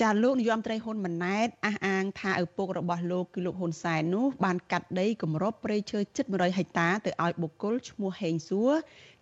[0.00, 8.72] ចាលោកនាយរដ្ឋមន្ត្រីហ៊ុនម៉ាណែតអះអាងថាឪពុករបស់លោកគឺលោកហ៊ុនសែននោះបានកាត់ដីគម្របព្រៃឈើជិត100ហិកតាទៅឲ្យបុគ្គលឈ្មោះហេងសួរ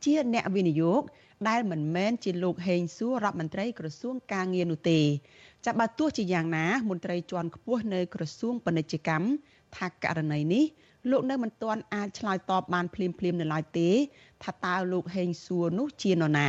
[0.04, 1.02] ជាអ្នកវិនិយោគ
[1.48, 5.00] ដែលមិនមែនជាលោកហេងសួររដ្ឋមន្ត្រីក្រសួងការងារនោះទេ
[5.64, 9.26] ចាប់បើទោះជាយ៉ាងណាមន្ត្រីជាន់ខ្ពស់នៅក្រសួងពាណិជ្ជកម្ម
[9.76, 10.64] ថាករណីនេះ
[11.10, 13.90] លោកនៅមិនទាន់អាចឆ្លើយតបបានភ្លាមភ្លាមនៅឡើយទេ
[14.44, 16.48] ថាតើលោកហេងសួរនោះជានរណា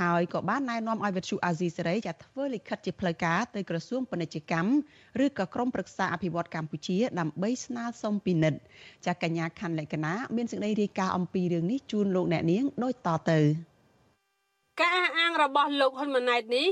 [0.00, 4.72] ហើយក៏បានណែនាំឲ្យវិទ្យុអាស៊ីសេរីចាធ្វើលិខិតជាផ្លូវការទៅក្រសួងពាណិជ្ជកម្ម
[5.24, 8.58] ឬក៏ក្រមប្រឹក្សាអភិវឌ្ឍកម្ពុជាដើម្បីស្នើសុំពិនិត្យ
[9.06, 13.40] ចាកញ្ញាខាន់លក្ខណាមានសេចក្តីរាយការណ៍អំពីរឿងនេះជូនលោកអ្នកនាងដូចតទៅ
[14.80, 16.68] ការអះអាងរបស់លោកហ៊ុនម៉ាណែតនេះ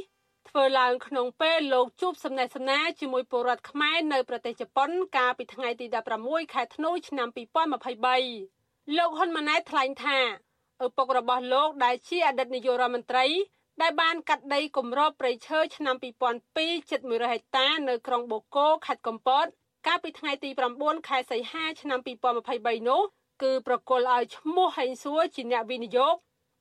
[0.59, 5.87] ធ្វើឡើងក្នុងពេលលោកជួបសំណេះសំណាលជាមួយពលរដ្ឋខ្មែរនៅប្រទេសជប៉ុន កាលពីថ្ងៃទី
[6.21, 7.29] 16ខែធ្នូឆ្នាំ
[8.17, 10.19] 2023លោកហ៊ុនម៉ាណែតថ្លែងថា
[10.85, 13.27] ឪពុករបស់លោកដែលជាអតីតនាយករដ្ឋមន្ត្រី
[13.83, 15.97] ដែលបានកាត់ដីគម្របព្រៃឈើឆ្នាំ
[16.43, 19.47] 2002ជិត100ហិកតានៅក្រុងបូកូខេត្តកំពត
[19.87, 21.99] កាលពីថ្ងៃទី9ខែសីហាឆ្នាំ
[22.45, 23.03] 2023នោះ
[23.43, 26.17] គឺប្រគល់ឲ្យឈ្មោះហេងសួរជាអ្នកវិនិយោគ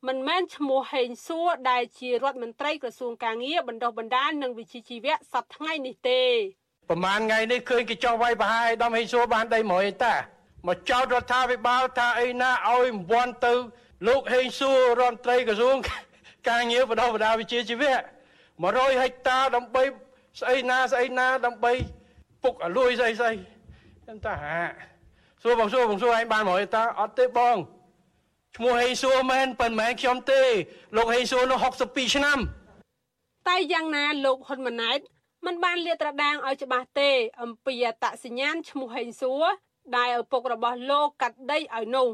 [0.07, 6.21] មិនមែនឈ្មោះហេងសួរដែលជារដ្ឋមន្ត្រីក្រសួងកាងារបណ្ដុះបណ្ដាលនិងវិជ្ជាជីវៈសប្តាហ៍ថ្ងៃនេះទេ
[6.89, 10.15] ប្រហែលថ្ងៃនេះឃើញគេចោះវាយប្រហារឯដំហេងសួរបានដី100ហិកតា
[10.67, 13.53] មកចោទរដ្ឋាភិបាលថាអីណាឲ្យមិនវាន់ទៅ
[14.07, 15.75] លោកហេងសួររដ្ឋមន្ត្រីក្រសួង
[16.49, 17.93] ការងារបដោះបដាវិជាជីវៈ
[18.45, 19.83] 100ហិកតាដើម្បី
[20.39, 21.71] ស្អីណាស្អីណាដើម្បី
[22.43, 23.33] ពុកអលួយស្អីស្អី
[24.03, 24.59] ខ្ញុំថាហា
[25.43, 27.57] សួរបងសួរបងសួរឯងបាន100ហិកតាអត់ទេបង
[28.55, 30.43] ឈ្មោះហេងសួរមែនប៉ុន្មានខ្ញុំទេ
[30.95, 32.39] លោកហេងសួរនោះ62ឆ្នាំ
[33.47, 34.99] តែយ៉ាងណាលោកហ៊ុនម៉ាណែត
[35.45, 39.43] មិនបានលាតត្រដាងឲ្យច្បាស់ទេ អំពីអត្តសញ្ញាណឈ្មោះហេងសួរ
[39.97, 42.09] ដែលឪពុករបស់លោកកាត់ដីឲ្យនោះ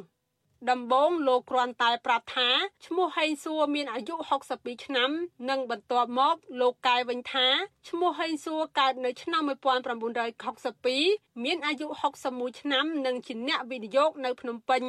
[0.72, 2.50] ដំបូងលោកគ្រាន់តែប្រាប់ថា
[2.86, 4.16] ឈ្មោះហេងសួរមានអាយុ
[4.50, 5.10] 62ឆ្នាំ
[5.50, 7.48] និងបន្ទាប់មកលោកកែវិញថា
[7.90, 11.88] ឈ្មោះហេងសួរកើតនៅឆ្នាំ1962មានអាយុ
[12.24, 14.84] 61ឆ្នាំ និងជាអ្នកវិនិយោគនៅភ្នំពេញ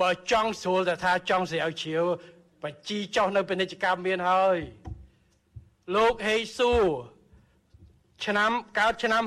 [0.00, 2.04] បើចង់ស្រួលតែថាចង់ស្រាវជ្រាវ
[2.62, 4.58] បជីចោះនៅពាណិជ្ជកម្មមានហើយ
[5.96, 6.82] លោកហេងសួរ
[8.24, 9.22] ឆ្នាំកើតឆ្នាំ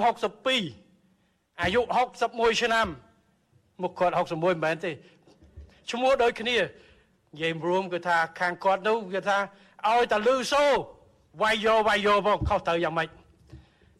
[0.77, 1.81] 62អាយុ
[2.21, 2.87] 61ឆ្នាំ
[3.81, 4.91] មកគាត់61មិនមែនទេ
[5.91, 9.37] ឈ្មោះដូចគ្នានិយាយរួមគឺថាខាងគាត់នោះគឺថា
[9.87, 10.63] ឲ្យតែលឺសូ
[11.41, 13.09] វាយយោវាយយោមកខុសទៅយ៉ាងម៉េច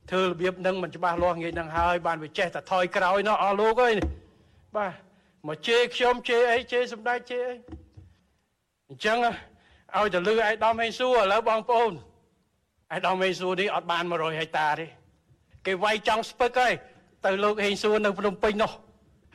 [0.09, 3.93] ធ្វើរបៀបនឹងមិនច្បាស់លាស់ងាយនឹងហើយបានវាចេះតែថយក្រោយនោះអស់លោកអើយ
[4.75, 5.10] បាទ
[5.47, 7.55] មកជេរខ្ញុំជេរអីជេរសម្ដេចជេរអី
[8.89, 9.17] អញ្ចឹង
[9.97, 11.93] ឲ្យតែលឺឯដំហេងសួរឥឡូវបងប្អូន
[12.95, 14.85] ឯដំហេងសួរនេះអត់បាន100ហិកតាទេ
[15.65, 16.73] គេវាយចង់ស្ពឹកហើយ
[17.25, 18.71] ទៅលោកហេងសួរនៅភ្នំពេញនោះ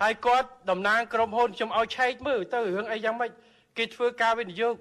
[0.02, 3.30] ហើយគាត់តំណាងក្រុមហ៊ុនខ្ញុំឲ្យឆែកមើលទៅរឿងអីយ៉ាងម៉េច
[3.76, 4.74] គេធ្វើការវិនិយោគ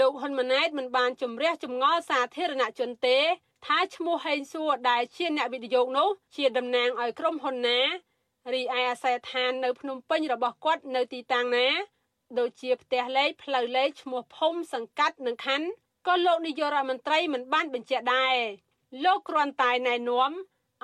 [0.00, 3.18] លោកហ៊ុនម៉ាណែតមិនបានជំរះចម្ងល់សាធារណជនទេ
[3.66, 7.80] ថាឈ្មោះហេងសួរដែលជាអ្នកវិនិយោគនោះជាតំណាងឲ្យក្រុមហ៊ុនណា
[8.54, 11.68] រីឯអាសយដ្ឋាននៅភ្នំពេញរបស់គាត់នៅទីតាំងណា
[12.38, 15.68] ដូចជាផ្ទះលេខផ្លូវលេខឈ្មោះភូមិសង្កាត់និងខណ្ឌ
[16.06, 18.36] ក៏លោកនាយករដ្ឋមន្ត្រីមិនបានបញ្ជាក់ដែរ
[19.04, 20.30] លោកគ្រាន់តែណែនាំ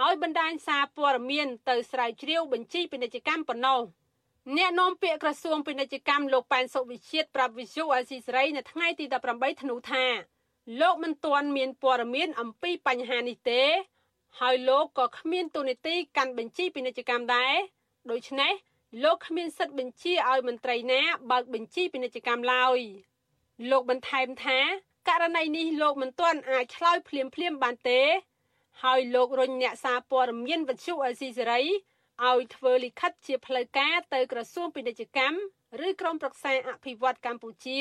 [0.02, 3.80] ឲ្យបណ្ដាញសារព័ត៌មានទៅស្រាវជ្រាវបញ្ជីពាណិជ្ជកម្មប៉ុណ្ណោះ
[4.56, 10.04] អ្នកនាំពាក្យក្រសួងពាណិជ្ជកម្មលោកប៉ែនសុវិជាតិប្រាប់វិសុអាស៊ីសេរីនៅថ្ងៃទី18ធ្នូថា
[10.80, 13.62] លោកមិនទាន់មានព័ត៌មានអំពីបញ្ហានេះទេ
[14.40, 17.54] ហើយលោកក៏គ្មានទូនាទីកាន់បញ្ជីពាណិជ្ជកម្មដែរ
[18.10, 18.52] ដូច្នេះ
[19.04, 22.78] លោកគ្មានសិទ្ធិបញ្ជាឲ្យមន្ត្រីណាបើកបញ្ជីពាណិជ្ជកម្មឡើយ
[23.70, 24.58] លោកបន្ថែមថា
[25.08, 28.02] ករណីនេះលោកមិនទាន់អាចឆ្លើយភ្លាមភ្លាមបានទេ
[28.82, 31.60] ហើយលោករញអ្នកសារព័ត៌មានវិទ្យុអេស៊ីសេរី
[32.28, 35.38] ឲ្យធ្វើលិខិតជាផ្លូវការទៅក្រសួងពាណិជ្ជកម្ម
[35.86, 37.78] ឬក្រមប្រឹក្សាអភិវឌ្ឍកម្ពុជា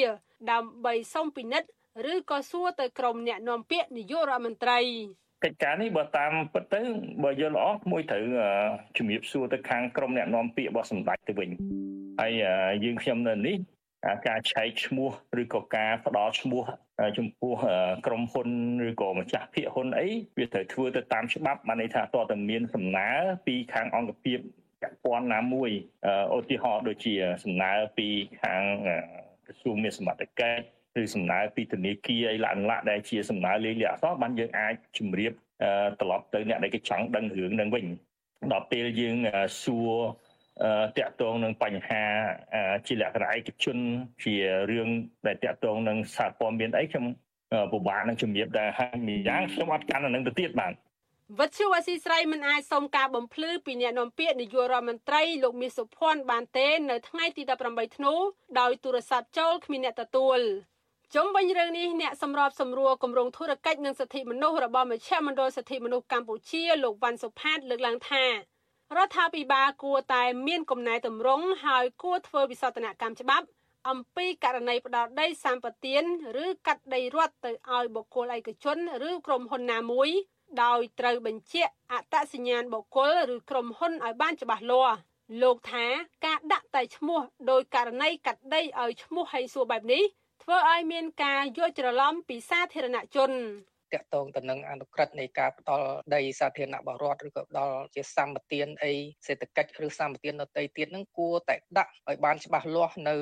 [0.52, 1.70] ដើម្បីសុំពិនិត្យ
[2.12, 4.80] ឬក៏សួរទៅក្រមអ្នកនាំពាក្យនាយករដ្ឋមន្ត្រី
[5.44, 6.82] កិច្ចការនេះបើតាមពិតទៅ
[7.24, 8.24] បើយល់ល្អមួយត្រូវ
[8.98, 11.50] ជំរាបសួរទៅខាងក្រមអ្នកនាំពាក្យរបស់សម្ដេចទៅវិញ
[12.22, 12.34] ហើយ
[12.84, 13.58] យើងខ្ញុំនៅនេះ
[14.28, 15.10] ការឆែកឈ្មោះ
[15.42, 16.64] ឬក៏ការផ្ដល់ឈ្មោះ
[17.18, 17.54] ចំពោះ
[18.06, 18.50] ក្រុមហ៊ុន
[18.90, 23.10] ឬក៏ម្ចាស់ភាគហ៊ុនអីវាត្រូវធ្វើទៅតាមច្បាប់បានន័យថាតើតើមានសំណើ
[23.48, 24.40] ពីខាងអង្គភាព
[24.82, 25.70] ពាក់ព័ន្ធណាមួយ
[26.36, 28.08] ឧទាហរណ៍ដូចជាសំណើពី
[28.42, 28.62] ខាង
[29.46, 35.32] ក្រសួងមានសមត្ថកិច្ច ឬសំណើពីធនាគារអីឡាក់ឡាក់ដែលជាសំណើលេខលាក់អក្សរបានយើងអាចជម្រាប
[36.02, 37.86] ត្រឡប់ទៅអ្នកដែលគេចង់ដឹងរឿងនឹងវិញ
[38.52, 39.18] ដល់ពេលយើង
[39.64, 39.94] សួរ
[40.98, 42.04] តាក់ទងនឹងបញ្ហា
[42.88, 43.78] ជាលក្ខណៈឯកជន
[44.24, 44.36] ជា
[44.72, 44.88] រឿង
[45.28, 47.06] ដែលតាក់ទងនឹងសារព័ត៌មានអីខ្ញុំ
[47.72, 50.74] ពិបាកនឹងជំរាបដែរហើយម្យ៉ាងខ្ញុំអត់កាន់អានឹងទៅទៀតបាទ
[51.40, 58.14] វត្តជអសីស្រីមិនអាចសុំការបំភ្លឺពីអ្នកនាំពាក្យនាយករដ្ឋមន្ត្រីលោកមាសសុភ័ណ្ឌបានទេ នៅថ្ងៃទី18ធ្នូ
[58.60, 60.40] ដោយទូរស័ព្ទចូលគ្មានអ្នកទទួល
[61.16, 73.46] ជុំវិញរឿងនេះអ្នកសម្របសម្រួលគម្រោងធុរកិច្ចនិងសិទ្ធិមនុស្សរបស់មជ្ឈមណ្ឌលសិទ្ធិមនុស្សកម្ពុជាលោកវ៉ាន់សុផាតលើកឡើងថារដ្ឋាភិបាលគួរតែមានកំណែតម្រង់ហើយគួរធ្វើវិសោធនកម្មច្បាប់
[73.90, 76.04] អំពីករណីផ្ដោតដីសម្បទាន
[76.44, 78.78] ឬកាត់ដីរដ្ឋទៅឲ្យបុគ្គលឯកជន
[79.10, 80.10] ឬក្រុមហ៊ុនណាមួយ
[80.64, 84.98] ដោយត្រូវបញ្ជាក់អត្តសញ្ញាណបុគ្គលឬក្រុមហ៊ុនឲ្យបានច្បាស់លាស់
[85.42, 85.86] លោកថា
[86.26, 87.20] ការដាក់តែឈ្មោះ
[87.50, 90.04] ដោយករណីកាត់ដីឲ្យឈ្មោះហៃសួរបែបនេះ
[90.42, 93.32] ធ្វើឲ្យមានការយល់ច្រឡំពីសាធារណជន
[93.96, 98.94] តកតងទៅនឹងអនុក្រឹត្យនៃការផ្ដល់ដីសាធារណៈបរដ្ឋឬក៏ផ្ដល់ជាសម្បទានអី
[99.28, 103.16] សេដ្ឋកិច្ចឬសម្បទានដទៃទៀតហ្នឹងគួរតែដាក់ឲ្យបានច្បាស់លាស់នៅ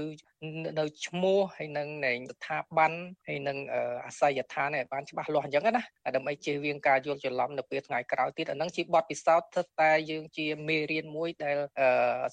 [0.80, 2.92] នៅឈ្មោះហើយនឹងនៃស្ថាប័ន
[3.28, 3.58] ហើយនឹង
[4.06, 5.84] អាស័យដ្ឋានឲ្យបានច្បាស់លាស់អញ្ចឹងណា
[6.16, 11.58] ដើម្បីជៀសវាងការយល់ច្រឡំនៅពេលថ្ងៃក្រោយទៀតអាហ្នឹងជាបទពិសោធន៍ស្ថិតតែយើងជាមេរៀនមួយដែល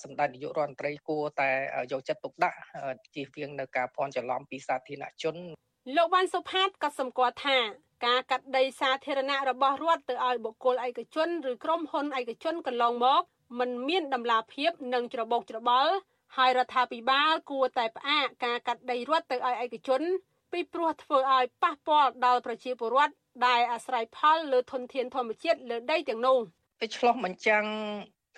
[0.03, 1.51] សម្ដេចនាយករដ្ឋមន្ត្រីគួរតែ
[1.93, 2.59] យកចិត្តទុកដាក់
[3.15, 5.37] ជៀសវាងនៅការភ័ន្តច្រឡំពីសាធារណជន
[5.97, 7.59] លោកវ៉ាន់សុផាតក៏សម្គាល់ថា
[8.05, 13.23] ការកាត់ដីសាធារណៈរបស់រដ្ឋទៅឲ្យបុគ្គលឯកជនឬក្រុមហ៊ុនឯកជនកន្លងមក
[13.59, 15.93] มันមានដំណាភាពនិងច្របូកច្របល់
[16.37, 20.03] ហើយរដ្ឋាភិបាលគួរតែផ្អាកការកាត់ដីរដ្ឋទៅឲ្យឯកជន
[20.53, 23.15] ពីព្រោះធ្វើឲ្យប៉ះពាល់ដល់ប្រជាពលរដ្ឋ
[23.47, 26.39] ដែលអាស្រ័យផលលើធនធានធម្មជាតិលើដីទាំងនោះ
[26.81, 27.65] វាឆ្លោះបញ្ចាំង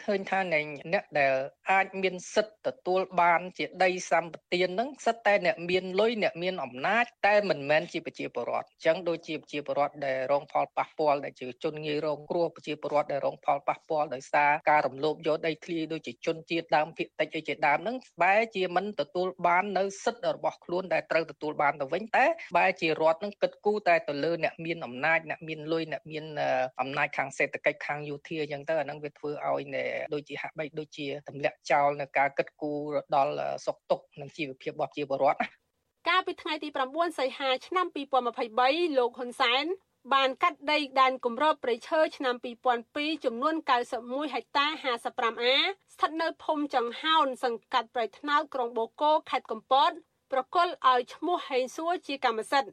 [0.05, 1.35] ឃើញថាអ្នកដែល
[1.71, 22.25] អាចមានសិទ្ធិទទួលបានជាដីសម្បត្តិហ្នឹងសិតតែអ្នកមានលុយអ្នកមានអំណាចតែមិនមែនជាប្រជាពលរដ្ឋអញ្ចឹងដូចជាប្រជាពលរដ្ឋដែលរងផលប៉ះពាល់ដែលជាជនងាយរងគ្រោះប្រជាពលរដ្ឋដែលរងផលប៉ះពាល់ដោយសារការរំលោភយកដីធ្លីដូចជាជនជាតិដើមភាគតិចអីជាដើមហ្នឹងបែរជាមិនទទួលបាននៅសិទ្ធិរបស់ខ្លួនដែលត្រូវទទួលបានទៅវិញតែ
[22.57, 26.25] បែរជារដ្ឋនឹងគិតគូរតែទៅលើអ្នកមានអំណាចអ្នកមានលុយអ្នកមាន
[26.81, 29.63] អំណាចខាងសេដ្ឋកិច្ចខាងយោធាអញ្ចឹងទៅអាហ្នឹងវាធ្វើឲ្យ
[30.15, 32.81] ដូចជាហាក់បីដូចជាទម្លាក់ចោលនៅការគិតគូរ
[33.17, 33.33] ដល់
[33.67, 35.49] សុខទុក្ខនិងជីវភាពរបស់ប្រជាពលរដ្ឋណា
[36.09, 37.87] កាលពីថ្ងៃទី9សីហាឆ្នាំ
[38.43, 39.65] 2023លោកហ៊ុនសែន
[40.15, 42.35] បានកាត់ដីដែនគម្របព្រៃឈើឆ្នាំ
[42.81, 43.55] 2002ចំនួន
[43.95, 45.45] 91ហិកតា 55A
[45.95, 49.91] ស្ថិតនៅភូមិចង្ហោនសង្កាត់ព្រៃថ្នោតក្រុងបូកូខេត្តកំពត
[50.33, 52.71] ប្រគល់ឲ្យឈ្មោះហេងសួរជាកម្មសិទ្ធិ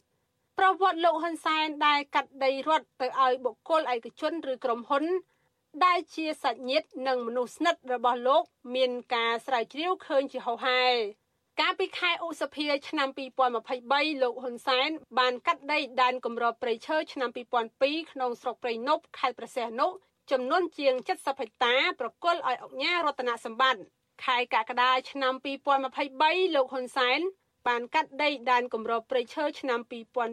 [0.60, 5.04] ប្រវត្តិលោកហ៊ុនសែនដែលកាត់ដីរដ្ឋទៅឲ្យបុគ្គលឯកជនឬក្រុមហ៊ុន
[5.84, 8.44] ដែលជាសាច់ញាតិនិងមនុស្សស្និទ្ធរបស់លោក
[8.76, 10.84] មានការស្រាវជ្រាវឃើញជាហោហែ
[11.62, 13.10] កាលពីខែឧសភាឆ្នាំ
[13.66, 17.30] 2023លោកហ៊ុនសែនបានកាត់ដីដែនគម្របព្រៃឈើឆ្នាំ
[17.72, 19.88] 2002ក្នុងស្រុកព្រៃនប់ខេត្តព្រះសីហនុ
[20.32, 23.84] ចំនួនជាង70ហិកតាប្រគល់ឲ្យអង្គការរតនសម្បត្តិ
[24.26, 25.34] ខែកក្កដាឆ្នាំ
[25.96, 27.20] 2023លោកហ៊ុនសែន
[27.68, 29.80] បានកាត់ដីដែនគម្របព្រៃឈើឆ្នាំ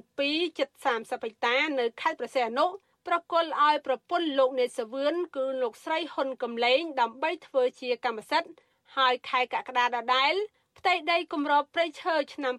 [0.03, 2.67] 2002ជិត30ហិកតានៅខេត្តព្រះសីហនុ
[3.07, 8.51] ប្រគល់ឲ្យប្រពន្ធលោកនេសវឿនគឺលោកស្រីហ៊ុនកំលែងដើម្បីធ្វើជាកម្មសិទ្ធិ
[8.97, 10.35] ហើយខែកក្កដាដដែល
[10.79, 12.55] ផ្ទៃដីគម្របព្រៃឈើឆ្នាំ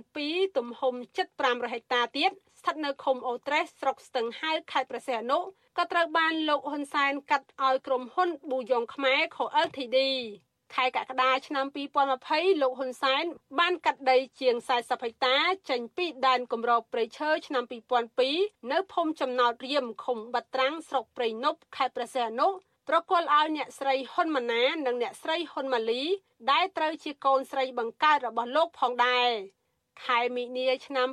[0.00, 0.94] 2002ទំហំ
[1.34, 5.38] 75ហិកតាទៀតស្ថិតនៅឃុំអូត្រេសស្រុកស្ទឹងហៅខេត្តព្រះសីហនុ
[5.76, 9.98] ក៏ត្រូវបានលោកហ៊ុនសែនកាត់ឲ្យក្រុមហ៊ុនប៊ូយ៉ុងខ្មែរខូ LTD
[10.74, 11.66] ខែកក្កដាឆ្នាំ
[12.14, 13.24] 2020លោកហ៊ុនសែន
[13.58, 15.36] បានកាត់ដីជាង40ហិកតា
[15.70, 17.64] ចេញពីដែនគម្របព្រៃឈើឆ្នាំ
[18.18, 22.48] 2002នៅភូមិចំណោតរៀមឃុំបាត់ត្រាំងស្រុកព្រៃនប់ខេត្តព្រះសីហនុ
[22.88, 26.02] ប្រគល់ឲ្យអ្នកស្រីហ៊ុនម៉ាណានិងអ្នកស្រីហ៊ុនម៉ាលី
[26.50, 29.30] ដែលត្រូវជាកូនស្រីបង្កើតរបស់លោកផងដែរ
[30.04, 31.08] ខែមីនាឆ្នាំ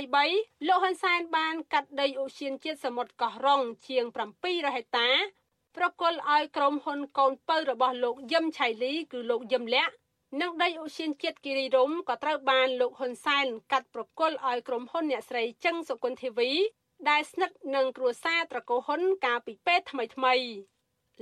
[0.00, 4.04] 2023លោកហ៊ុនសែនបានកាត់ដីឧស្សាហជាតិសមុទ្រកោះរ៉ុងជាង
[4.40, 5.08] 700ហិកតា
[5.76, 9.94] ប្រគល់ឲ្យក្រុមហ៊ុនកូនពៅរបស់លោកយឹមឆៃលីគឺលោកយឹមលាក់
[10.40, 16.50] និងដីឧស្សាហជាតិគិរីរំក៏ត្រូវបានលោកហ៊ុនសែនកាត់ប្រគល់ឲ្យក្រុមហ៊ុនអ្នកស្រីចឹងសុគន្ធធីវី
[17.08, 20.34] ដែលស្និទ្ធនឹងគ្រួសារត្រកូលហ៊ុនកាលពីពេលថ្មីថ្មី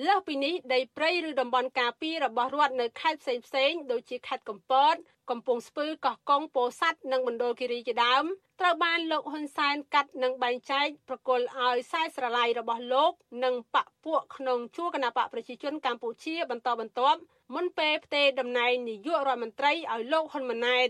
[0.06, 4.94] លើសពីនេះដីព្រៃឬតំបន់ការពាររបស់រដ្ឋនៅខេត្តផ្សេងផ្សេងដូចជាខេត្តកំពត
[5.30, 8.24] កំពង់ស្ពឺកោះកុងពោធិ៍សាត់និងមណ្ឌលគិរីជាដើម
[8.60, 13.12] ត្រូវបានលោកហ៊ុនសែនកាត់និងបែងចែកប្រគល់ឲ្យខ្សែស្រឡាយរបស់លោក
[13.44, 17.20] និងបពពួកក្នុងជួរគណៈបកប្រជាជនកម្ពុជាបន្តបន្ទាប់
[17.54, 20.88] មុនពេលផ្ទេរតំណែងនាយករដ្ឋមន្ត្រីឲ្យលោកហ៊ុនម៉ាណែត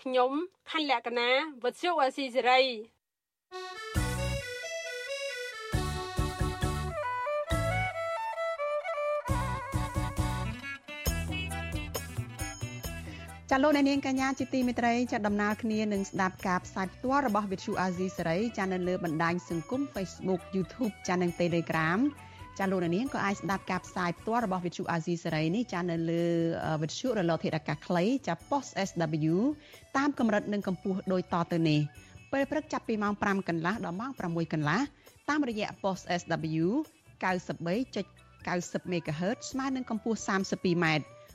[0.00, 0.32] ខ្ញុំ
[0.70, 1.30] ខណ្ឌលក្ខណា
[1.62, 2.62] វុទ្ធុអាស៊ីសេរី
[13.56, 21.98] ចាលោកអ្នកនាងកញ្ញាជាទីមេត្រីចាដំណើរគ្នានឹងស្ដាប់ការផ្សាយផ្ទាល់របស់ Vithu Azizi សេរីចានៅលើបណ្ដាញសង្គម Facebook YouTube ចានិង Telegram
[22.58, 26.24] ចាលោកអ្នកនាងក៏អាចស្ដាប់ការផ្សាយផ្ទាល់របស់ Vithu Azizi សេរីនេះចានៅលើ
[26.82, 29.34] Vithu រលកធាតុអាកាសខ្លីចា Post SW
[29.96, 31.80] តាមកម្រិតនិងកម្ពស់ដូចតទៅនេះ
[32.32, 34.80] ពេលព្រឹកចាប់ពីម៉ោង5កន្លះដល់ម៉ោង6កន្លះ
[35.28, 36.66] តាមរយៈ Post SW
[37.22, 41.13] 93.90 MHz ស្មើនឹងកម្ពស់ 32m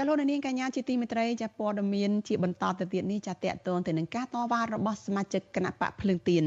[0.00, 6.44] ចលនានាងកញ្ញាជាទីមេត្រីចាព័ត៌មានជាបន្តទៅទៀតនេះចាតកតងទៅនឹងការតវ៉ារបស់សមាជិកគណៈបកភ្លើងទៀន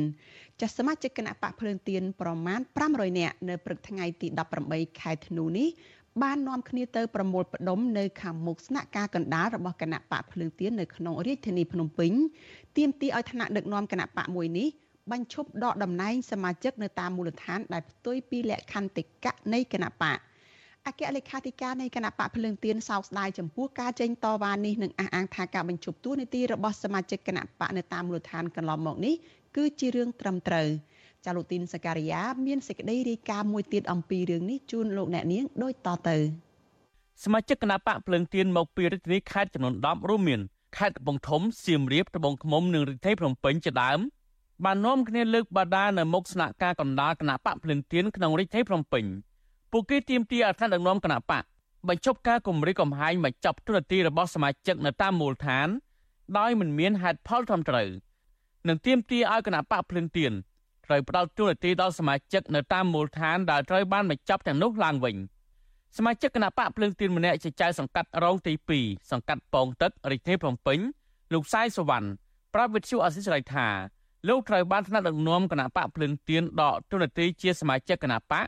[0.62, 2.60] ចាសមាជិកគណៈបកភ្លើងទៀនប្រមាណ
[2.90, 4.28] 500នាក់នៅព្រឹកថ្ងៃទី
[4.64, 5.68] 18ខែធ្នូនេះ
[6.22, 12.12] បាននាំគ្នាទៅប្រមូលផ្ដុំនៅខាងមុខស្នាក់ការកណ្ដាលរបស់គណៈបកភ្លើងទៀននៅក្នុងរាជធានីភ្នំពេញ
[12.78, 14.68] ទាមទារឲ្យថ្នាក់ដឹកនាំគណៈបកមួយនេះ
[15.12, 20.18] បញ្ឈប់ដកតំណែងសមាជិកនៅតាមមូលដ្ឋានដែលផ្ទុយពីលក្ខន្តិកៈនៃគណៈបក
[20.88, 29.16] អគ្គលេខាធិការនៃគណៈបកភ្លើងទៀនសោកស្ដាយចំពោះការចេញតវ៉ានេះនិងអះអាងថាការបញ្ឈប់តួនាទីរបស់សមាជិកគណៈបកនៅតាមមូលដ្ឋានកន្លងមកនេះ
[29.56, 30.68] គឺជារឿងត្រឹមត្រូវ
[31.26, 36.18] ចាលូទីនសការីយ៉ាមានសេចក្តីរាយការណ៍មួយទៀតអំពីរឿងនេះជូនលោកអ្នកនាងដូចតទៅ
[37.24, 40.42] សមាជិកគណៈបកភ្លើងទៀនមកពីរាជធានីខេត្តចំនួន10រួមមាន
[40.78, 44.00] ខេត្តកំពង់ធំសៀមរាបត្បូងឃ្មុំនិងរាជធានីភ្នំពេញជាដើម
[44.66, 49.06] បាននាំគ្នាលើកបាដានៅមុខស្នាក់ការកណ្ដាលគណៈបកភ្លើងទៀនក្នុងរាជធានីភ្នំពេញ
[49.72, 51.44] ពួកគេទាមទារឲ្យថ្នាក់ដឹកនាំគណៈបក
[51.88, 55.68] បញ្ឈប់ការគម្រិះកំហែងបញ្ចប់ទូរនទីរបស់សមាជិកនៅតាមមូលដ្ឋាន
[56.38, 57.88] ដោយមិនមានហេតុផលត្រឹមត្រូវ
[58.68, 60.32] និងទាមទារឲ្យគណៈបកភ្លឹងទៀន
[60.86, 65.16] ត្រូវផ្ដល់ទូរនទីដល់សមាជិកនៅតាមមូលដ្ឋានដែលត្រូវបានបញ្ចប់ទាំងនោះឡើងវិញ
[65.98, 70.80] សមាជិកគណៈបកភ្លឹងទៀនម្នាក់ជាចៅសង្កាត់រងទី2សង្កាត់ប៉ោងទឹករាជធានីភ្នំពេញ
[71.34, 72.08] លោកសាយសវណ្ណ
[72.54, 73.68] ប្រាប់វិទ្យុអសិរ័យថា
[74.28, 78.48] លោកត្រូវបានថ្នាក់ដឹកនាំគណៈបកភ្លឹងទៀនដកទូរនទីជាសមាជិកគណៈបក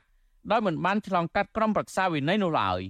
[0.52, 2.82] ដោយមិនបានឆ្លងកាត់ក្រុមប្រឹក្សាវិន័យនោះឡើយ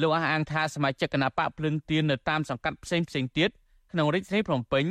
[0.00, 3.50] លោកអះអាងថាសមាជិកគណៈបកភ្លឹងទៀននៅតាមសង្កាត់ផ្សេងផ្សេងទៀត
[3.92, 4.84] ក្នុងរាជធានីភ្នំពេញ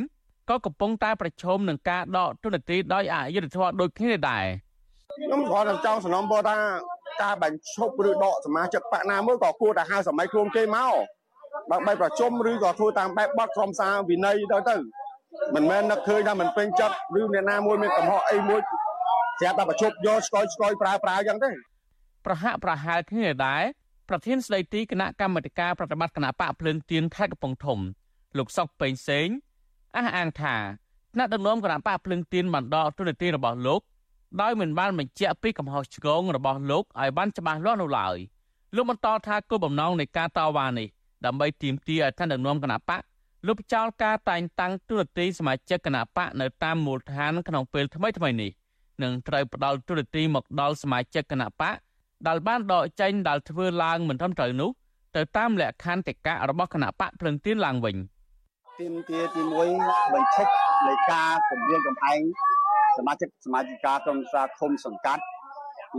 [0.50, 4.46] ក៏កំពុងតែប្រឈមនឹងការដកទុនទីដោយអយុត្តិធម៌ដូចគ្នាដែរ
[5.14, 6.58] ខ្ញុំគ្រាន់តែចង់សំណូមពរថា
[7.24, 10.94] ការបញ្ឈប់ឬដកសមាជិកបកណាមួយក៏គួរតែហៅសម័យខ្លួនគេមក
[11.72, 14.76] ដើម្បីប្រជុំឬក៏ធ្វើតាមបែបបទក្រុមសារវិន័យទៅទៅ
[15.56, 18.62] មិនមែននឹកឃើញថាមិនពេញចិត្តឬអ្នកណាមួយមានកំហុសអីមួយ
[19.40, 21.50] ស្រាប់តែប្រជុំយកស្គយស្គយប្រើប្រើអញ្ចឹងទេ
[22.26, 23.64] ប្រហាក់ប្រហែលគ្នាដែរ
[24.10, 27.80] ប្រធានស្ដីទីគណៈកម្មាធិការប្រតិបត្តិគណៈបកភ្លើងទៀនខេត្តកំពង់ធំ
[28.38, 29.28] លោកសុកពេញសេង
[29.96, 30.56] អះអាងថា
[31.14, 33.82] ថ្នាក់ដឹកនាំគណៈបកភ្លើងទៀនបានដកទូនាទីរបស់លោក
[34.42, 38.18] ដោយមិនបានបញ្ជាក់ពីកំហុសឆ្គងរបស់លោកឲ្យបានច្បាស់លាស់នោះឡើយ
[38.76, 40.88] លោកបន្តថាគោលបំណងនៃការតវ៉ានេះ
[41.26, 43.02] ដើម្បីទាមទារឲ្យថ្នាក់ដឹកនាំគណៈបក
[43.48, 48.52] លោកចោលការតែងតាំងទូនាទីសមាជិកគណៈបកនៅតាមមូលដ្ឋានក្នុងពេលថ្មីថ្មីនេះ
[49.04, 51.76] នឹងត្រូវផ្ដល់ទូនាទីមកដល់សមាជិកគណៈបក
[52.28, 54.70] ដែលបានដកចេញដែលធ្វើឡើងមិនត្រឹមត្រូវនោះ
[55.16, 57.96] ទៅតាមលក្ខន្តិកៈរបស់គណៈបកភ្លឹងទៀនឡើងវិញ
[58.80, 59.42] ទីមទាទី
[59.78, 60.52] 1បញ្ឈប់
[60.88, 62.20] នៃការគម្រាមកំហែង
[62.98, 65.24] សមាជិកសមាជិកាក្រុមសាឃុំសង្កាត់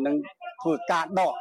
[0.06, 0.14] និង
[0.62, 1.34] ធ្វើការដក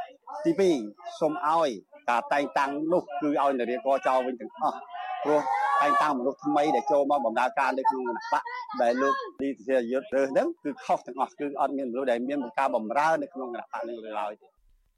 [0.46, 0.52] ទី
[0.86, 1.70] 2សូមឲ្យ
[2.10, 4.78] ការតែងតាំងនោះគឺឲ្យនារីកចោលវិញទាំងអស់
[5.24, 5.42] ព្រោះ
[5.82, 8.44] តែងតាំងមនុស្សថ្មីដែលចូលមកបម្រើការនៅក្នុងគណៈបក
[8.82, 14.53] ដែលលោកលីធាយុទ្ធរើសហ្នឹងគឺខុសទាំងអស់គឺអត់មានមនុស្សដែលមានការបម្រើនៅក្នុងគណៈបកនឹងឡើយទេ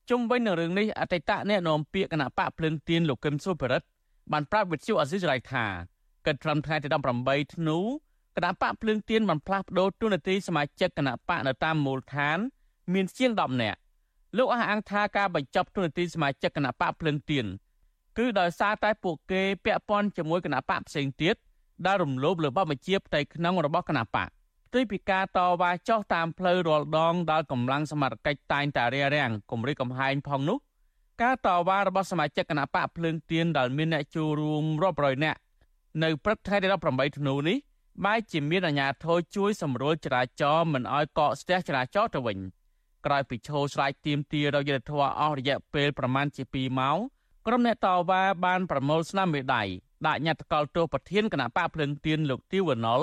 [0.09, 3.87] ជុំវិញនឹងរឿងនេះអតីតអ្នកនាំពាក្យគណៈបកភ្លឹងទៀនលោកកឹមសុភរិទ្ធ
[4.31, 5.65] បានប្រាប់វិទ្យុអស៊ីសេរីថា
[6.25, 6.87] កិត្តត្រឹមថ្ងៃទី
[7.21, 7.77] 18ធ្នូ
[8.35, 12.37] គណៈបកភ្លឹងទៀនបានផ្លាស់ប្ដូរទូនាទីសមាជិកគណៈបកនៅតាមមូលដ្ឋាន
[12.93, 13.79] មានជាង10នាក់
[14.37, 17.45] លោកអះអាងថាការបញ្ចប់ទូនាទីសមាជិកគណៈបកភ្លឹងទៀន
[18.17, 21.35] គឺដោយសារតែពួកគេពាក់ព័ន្ធជាមួយគណៈបកផ្សេងទៀត
[21.85, 24.29] ដែលរំលោភលើបបជាផ្ទៃក្នុងរបស់គណៈបក
[24.67, 30.57] ផ្ទុយពីការតវ៉ាចោះតាមផ្លូវរាល់ដងដែលកម្លាំងសមត្ថកិច្ចតែងតែរារាំងគម្រិតកំហែងផងនោះ
[31.21, 35.39] ការតវ៉ារបស់សមាជិកគណៈបកភ្លើងទៀនដែលមានអ្នកចូលរួមរាប់រយនាក់
[36.03, 37.57] នៅព្រឹកថ្ងៃទី18ធ្នូនេះ
[38.05, 42.37] បែរជាមានអាជ្ញាធរជួយសម្រួលចរាចរណ៍មិនឲ្យកកស្ទះចរាចរណ៍ទៅវិញ
[43.05, 46.97] ក្រោយពីឈោស្រែកទៀមទារយុទ្ធធរអស់រយៈពេលប្រមាណជា2ម៉ោង
[47.47, 49.63] ក្រុមអ្នកតវ៉ាបានប្រមូលស្នាមមេដៃ
[50.07, 53.01] ដាក់ញត្តិកលទោសប្រធានគណៈបកភ្លើងទៀនលោកទីវណុល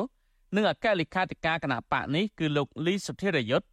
[0.56, 3.66] និងអគ្គលេខាធិការគណៈបកនេះគឺលោកលីសុធិរយុទ្ធ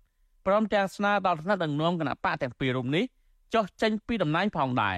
[0.45, 3.03] ព្រមទាំងស្នើដល់ថ្នាក់ដឹកនាំគណៈបកទាំងពីររូបនេះ
[3.53, 4.97] ចុះចេញពីតំណែងផងដែរ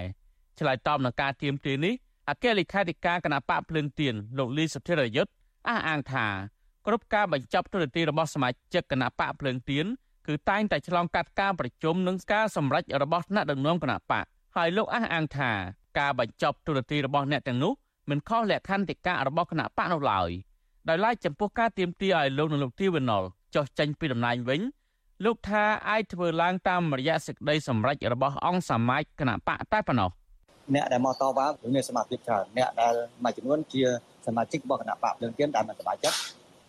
[0.59, 1.93] ឆ្លើយតបនឹងការទៀមទានេះ
[2.29, 5.31] អគ្គលេខាធិការគណៈបកភ្លើងទៀនលោកលីសុធិរយុទ្ធ
[5.67, 6.27] អះអាងថា
[6.87, 9.85] គ្រប់ការបញ្ចប់ទូរនទីរបស់សមាជិកគណៈបកភ្លើងទៀន
[10.27, 15.51] គឺតែងតែឆ្លងកាត់ការប្រជុំនិងការសម្រេចរបស់ថ្នាក់ដឹកនាំគណៈបកហើយលោកអះអាងថា
[15.99, 17.73] ការបញ្ចប់ទូរនទីរបស់អ្នកទាំងនោះ
[18.09, 20.31] មិនខុសលក្ខន្តិកៈរបស់គណៈបកនោះឡើយ
[20.89, 23.23] ដោយឡែកចំពោះការទៀមទាឲ្យលោកនិងលោកទីវណុល
[23.55, 24.61] ចុះចេញពីតំណែងវិញ
[25.25, 30.09] លោកថាអាចធ្វើឡើងតាមរយៈសេចក្តីសម្រេចរបស់អង្គសមាជគណៈបកតែប៉ុណ្ណោះ
[30.75, 33.83] អ្នកដែលមកតវ៉ាគឺមានសមាជិកច្រើនអ្នកដែលមួយចំនួនជា
[34.27, 36.17] សមាជិករបស់គណៈបកភ្លើងទៀនដែលមិនសប្បាយចិត្ត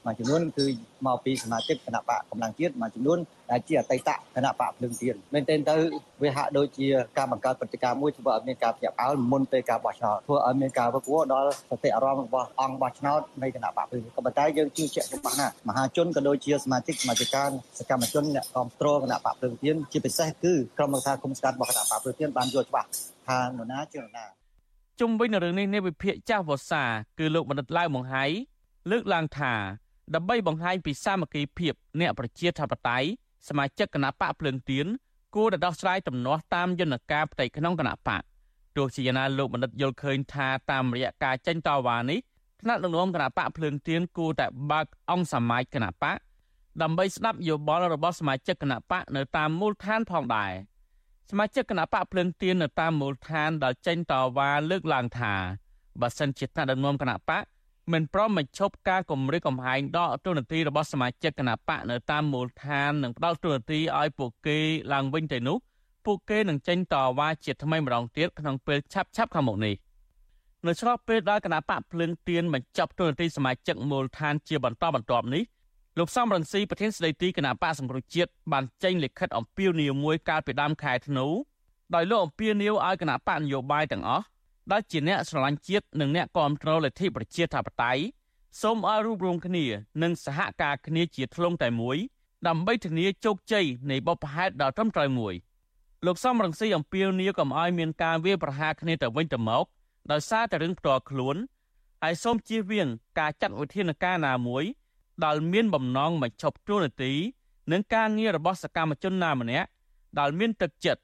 [0.07, 0.67] មួយចំនួនគឺ
[1.07, 3.19] មកពីសមាជិកគណៈបកកម្លាំងជាតិមួយចំនួន
[3.51, 5.77] ដែលជាអតីតគណៈបកភ្លើងទៀនមែនទែនទៅ
[6.23, 6.87] វាហាក់ដូចជា
[7.19, 17.44] ការបង្កើតព្រឹត្តិការណ៍មួយធ្វើឲ្យមានការភ្ញាក់ផ្អើលមុនពេលការបោះឆ្នោតធ្វើឲ្យមានការវឹកវរដល់សតិអារម្មណ៍របស់អង្គបោះឆ្នោតនៃគណៈបកភ្លើងក៏ប៉ុន្តែយើងជឿជាក់ច្បាស់ណាស់មហាជនក៏ដូចជាសមាជិកសមាជិកា
[17.79, 22.88] សកម្មជនអ្នកគ្រប់គ្រងគណៈបកភ្លើងទៀនជាពិសេសគឺក្រុមរដ្ឋាភិបាលគុំស្កាត់របស់គណៈបកភ្លើងទៀនបានយល់ច្បាស់
[23.29, 24.25] ថានរណាជានរណា
[25.00, 26.83] ជុំវិញនឹងរឿងនេះនៃវិភាគចាស់វសា
[27.19, 28.25] គឺលោកបណ្ឌិតឡាវម៉ុងហៃ
[28.90, 29.55] លើកឡើងថា
[30.15, 33.08] ដើម្បីបង្ហាញពីសាមគ្គីភាពអ្នកប្រជាធិបតេយ្យ
[33.48, 34.87] សមាជិកគណៈបកភ្លើងទៀន
[35.35, 38.23] គួរតែដោះស្រាយទំនាស់តាមយន្តការផ្ទៃក្នុងគណៈបក
[38.77, 42.19] ទោះជាយ៉ាងណាលោកបណ្ឌិតយល់ឃើញថាតាមរយៈការចេញតវ៉ានេះ
[42.60, 46.17] ថ្នាក់ដឹកនាំគណៈបកភ្លើងទៀនគួរតែបើកអង្គសមាជគណៈបក
[46.83, 50.52] ដើម្បីស្ដាប់យោបល់របស់សមាជិកគណៈបកនៅតាមមូលដ្ឋានផងដែរ
[51.31, 55.35] សមាជិកគណៈបកភ្លើងទៀននៅតាមមូលដ្ឋានដែលចេញតវ៉ាលើកឡើងថា
[56.00, 57.42] បើសិនជាថ្នាក់ដឹកនាំគណៈបក
[57.90, 64.58] មិនព្រមបញ្ឈប់ការគម្រាមកំហែងដកទូនាទីរបស់សមាជិកគណៈបកនៅតាមមូលដ្ឋាននិងផ្ដាល់ទូនាទីឲ្យពួកគេ
[64.92, 65.56] ឡើងវិញទៅនោះ
[66.06, 69.74] ពួកគេនឹងចេញតវ៉ាជាថ្មីម្ដងទៀតក្នុងពេលឆាប់ឆាប់ខាងមុខនេះ
[70.66, 75.42] នៅឆ្លោះពេលដែលគណៈបកភ្លើងទៀនបញ្ចប់ទូនាទីសមាជិកមូលដ្ឋានជាបន្តបន្ទាប់នេះ
[75.98, 81.26] លោកសំរងស៊ីប្រធានស្ដីទីគណៈបកសង្គ្រោះជាតិបានចេញលិខិតអំពាវនាវមួយកាលពីដើមខែធ្នូ
[81.94, 84.24] ដោយលោកអំពាវនាវឲ្យគណៈបកនយោបាយទាំងអស់
[84.71, 88.02] ដែលជាអ្នកស្រឡាញ់ជាតិនិងអ្នកគ្រប់គ្រងលទ្ធិប្រជាធិបតេយ្យ
[88.60, 89.65] សូមឲ្យរួបរวมគ្នា
[90.02, 91.96] និងសហការគ្នាជាធ្លុងតែមួយ
[92.48, 95.35] ដើម្បីធានាជោគជ័យនៃបបផែតដ៏ត្រឹមត្រូវមួយ
[96.06, 99.65] លោកសំរងស៊ីអំពាវនាវកុំឲ្យមានការវាយប្រហារគ្នាទៅវិញទៅមក
[100.13, 101.37] ដោយសារតែរឿងផ្ទាល់ខ្លួន
[102.02, 102.88] ហើយសូមជៀសវាង
[103.19, 104.65] ការចាត់វិធានការណាមួយ
[105.25, 107.13] ដែលមានបំណងបញ្ឈប់ទួលនីតិ
[107.73, 109.69] និងការងាររបស់សកម្មជនណាម្នាក់
[110.19, 111.02] ដែលមានទឹកចិត្ត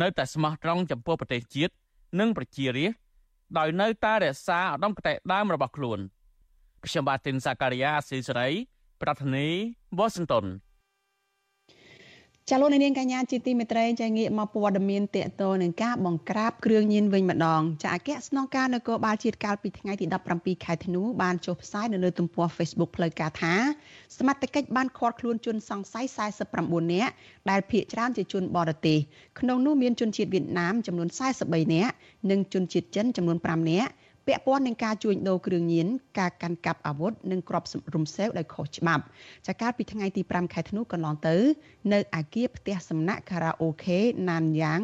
[0.00, 1.72] នៅតែស្មោះត្រង់ចំពោះប្រទេសជាតិ
[2.20, 3.00] និងប្រជារាស្ត្រ
[3.58, 5.98] ដោយនៅតែរក្សាឧត្តមគតិដើមរបស់ខ្លួន
[6.84, 8.48] ខ្ញុំបាទទីនសាការីយ៉ាស៊ីសេរី
[9.02, 10.46] ប្រធានាធិបតី Washington
[12.50, 23.54] ចាលោកនាងកញ្ញាជាទីមេត្រីចាងាកមកព័ត៌មានតកតនឹងការបង្ក្រាបគ្រឿងញៀនវិញម្ដងចាអគ្គស្នងការនគរបាលជាតិកាលពីថ្ងៃទី17ខែធ្នូបានចុះផ្សាយនៅលើទំព័រ Facebook ផ្លូវការថា
[24.18, 26.04] សមត្ថកិច្ចបានឃាត់ខ្លួនជនសង្ស័យ
[26.50, 27.12] 49នាក់
[27.50, 28.98] ដែលភ ieck ច្រើនជាជនបរទេស
[29.40, 31.08] ក្នុងនោះមានជនជាតិវៀតណាមចំនួន
[31.40, 31.92] 43នាក់
[32.30, 33.90] និងជនជាតិចិនចំនួន5នាក់
[34.26, 35.86] ពាក់ព័ន្ធនឹងការជួញដូរគ្រឿងញៀន
[36.18, 39.04] ការកាន់កាប់អាវុធនិងគ្រាប់រំសេវដោយខុសច្បាប់
[39.46, 41.36] ចាកាលពីថ្ងៃទី5ខែធ្នូកន្លងទៅ
[41.92, 44.00] នៅអាគារផ្ទះសំណាក់ខារ៉ាអូខេ
[44.30, 44.80] ណានយ៉ាង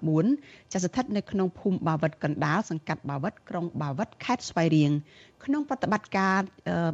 [0.00, 4.92] 89ចាស្ថិតនៅក្នុងភូមិបាវិតកណ្ដាលសង្កាត់បាវិតក្រុងបាវិតខេត្តស្វាយរៀង
[5.44, 6.40] ក្នុងប្រតិបត្តិការ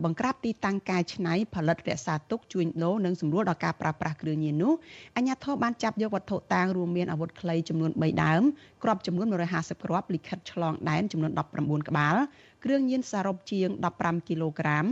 [0.05, 4.73] បង្ក្រាបទីតាំងកែច្នៃផលិតរក្សាទុកជួញដូរនិងសម្រួលដល់ការប្រើប្រាស់គ្រឿងញៀននោះ
[5.17, 8.43] អាជ្ញាធរបានចាប់យកវត្ថុតាងរួមមានអាវុធខ្លីចំនួន3ដើម
[8.83, 12.17] គ្រាប់ចំនួន150គ្រាប់លិខិតឆ្លងដែនចំនួន19ក្បាល
[12.65, 13.69] គ្រឿងញៀនសរុបជាង
[13.99, 14.85] 15គីឡូក្រាម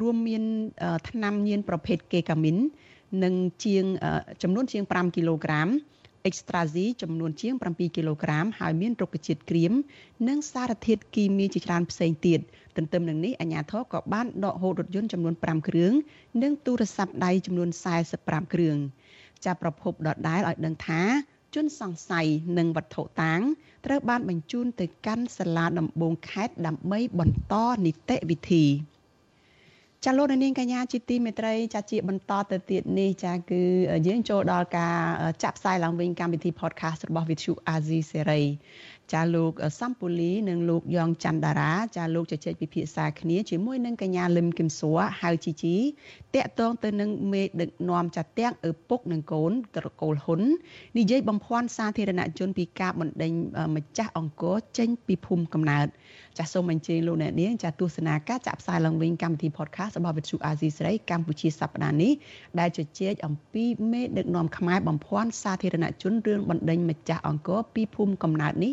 [0.00, 0.42] រួមមាន
[1.08, 2.56] ថ្នាំញៀនប្រភេទកេកាមីន
[3.24, 3.34] និង
[3.64, 3.84] ជាង
[4.42, 5.68] ចំនួនជាង5គីឡូក្រាម
[6.28, 9.72] Extrazi ចំនួនជាង7គីឡូក្រាមហើយមានរុក្ខជាតិក្រៀម
[10.28, 12.40] និងសារធាតុគីមីជាច្រើនផ្សេងទៀត
[12.78, 15.92] ទន្ទឹមនឹងនេះអាជ្ញាធរក៏បានដកហូតរថយន្តចំនួន5គ្រឿង
[16.42, 17.68] និងទូរស័ព្ទដៃចំនួន
[18.10, 18.76] 45គ្រឿង
[19.44, 21.02] ចាប់ប្រភពដដែលឲ្យដឹងថា
[21.54, 22.26] ជនសង្ស័យ
[22.58, 23.40] និងវត្ថុតាង
[23.86, 27.54] ត្រូវបានបញ្ជូនទៅកាន់សាលាដំបងខេត្តដើម្បីបន្ត
[27.86, 28.66] នីតិវិធី
[30.04, 33.62] ចាលោកនាងកញ្ញាជាទីមេត្រីចាជាបន្តទៅទៀតនេះចាគឺ
[34.06, 34.96] យើងចូលដល់ការ
[35.42, 38.44] ចាក់ផ្សាយឡើងវិញកម្មវិធី podcast របស់ Vithu Azizi Serai
[39.12, 45.76] ចាលោកសំពូលីនិងលោកយ៉ងច័ន្ទតារាចាលោកជជែកពិភាក្សាគ្នាជាមួយនឹងកញ្ញាលឹមគឹមសួរហៅជីជី
[46.34, 50.40] តាក់ទងទៅនឹងមេដឹកនាំចាត់ទាំងឪពុកនិងកូនត្រកូលហ៊ុន
[50.98, 53.32] និយាយបំភាន់សាធារណជនពីការបណ្ដេញ
[53.76, 55.86] ម្ចាស់អង្គរចេញពីភូមិកំណើត
[56.38, 62.12] ចាសសូមអញ្ជើញលោកអ្នកនាងចាទស្សនាការចាក់ផ្សាយឡើងវិញកម្មវិធី podcast របស់វិទ្យុអាស៊ីសេរីកម្ពុជាសប្តាហ៍នេះ
[62.60, 68.72] ដែលជជែកអំពីមេដឹកនាំខ្មែរបំភាន់សាធារណជនរឿងបណ្ដេញម្ចាស់អង្គរពីភូមិកំណើតនេះ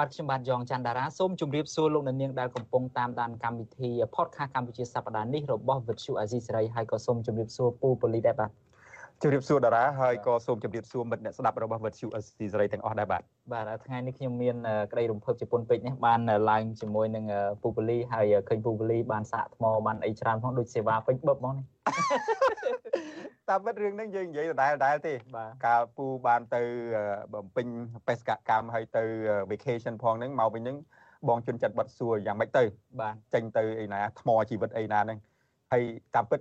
[0.00, 8.50] បាទខ្ញុំបាទយ៉ងច័ន្ទតារាសូមជម្រាបសួរលោកអ្នកនាងដែលកំពុងតាមដានកម្មវិធី podcast កម្ពុជាសប្តាហ៍នេះរបស់ Vuthu Azizi Serai ហើយក៏សូមជម្រាបសួរពូប៉ូលីដែរបាទ
[9.22, 14.56] ជម្រាបសួរតារាហើយក៏សូមជម្រាបសួរមិត្តអ្នកស្ដាប់របស់វិទ្យុអេស៊ីសេរីទាំងអស់ដែរបាទបាទថ្ងៃនេះខ្ញុំមាន
[14.92, 17.24] ក្តីរំភើបជប៉ុនពេកនេះបានឡើងជាមួយនឹង
[17.62, 21.66] ពូពូលីហើយឃើញពូពូលីបានសាកថ្មបានអីច្រើនផងដូចសេវាពេញបឹបហ្មងនេះ
[23.48, 25.14] តាមពិតរឿងហ្នឹងយើងនិយាយដដែលដដែលទេ
[25.66, 26.62] កាលពូបានទៅ
[27.34, 27.66] បំពេញ
[28.08, 29.02] បេសកកម្មហើយទៅ
[29.50, 30.76] vacation ផងហ្នឹងមកវិញហ្នឹង
[31.28, 32.64] បងជន់ចិត្តបាត់សួរយ៉ាងម៉េចទៅ
[33.00, 35.18] បាទចេញទៅអីណាថ្មជីវិតអីណាហ្នឹង
[35.72, 35.82] ហើយ
[36.14, 36.40] តាមពិត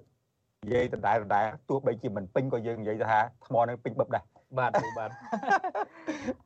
[0.65, 4.23] និយាយដដែលដដែលទោះបីជាមិនពេញក៏យើងនិយាយថាថ្មនឹងពេញបឹបដែរ
[4.57, 5.09] បាទបាទ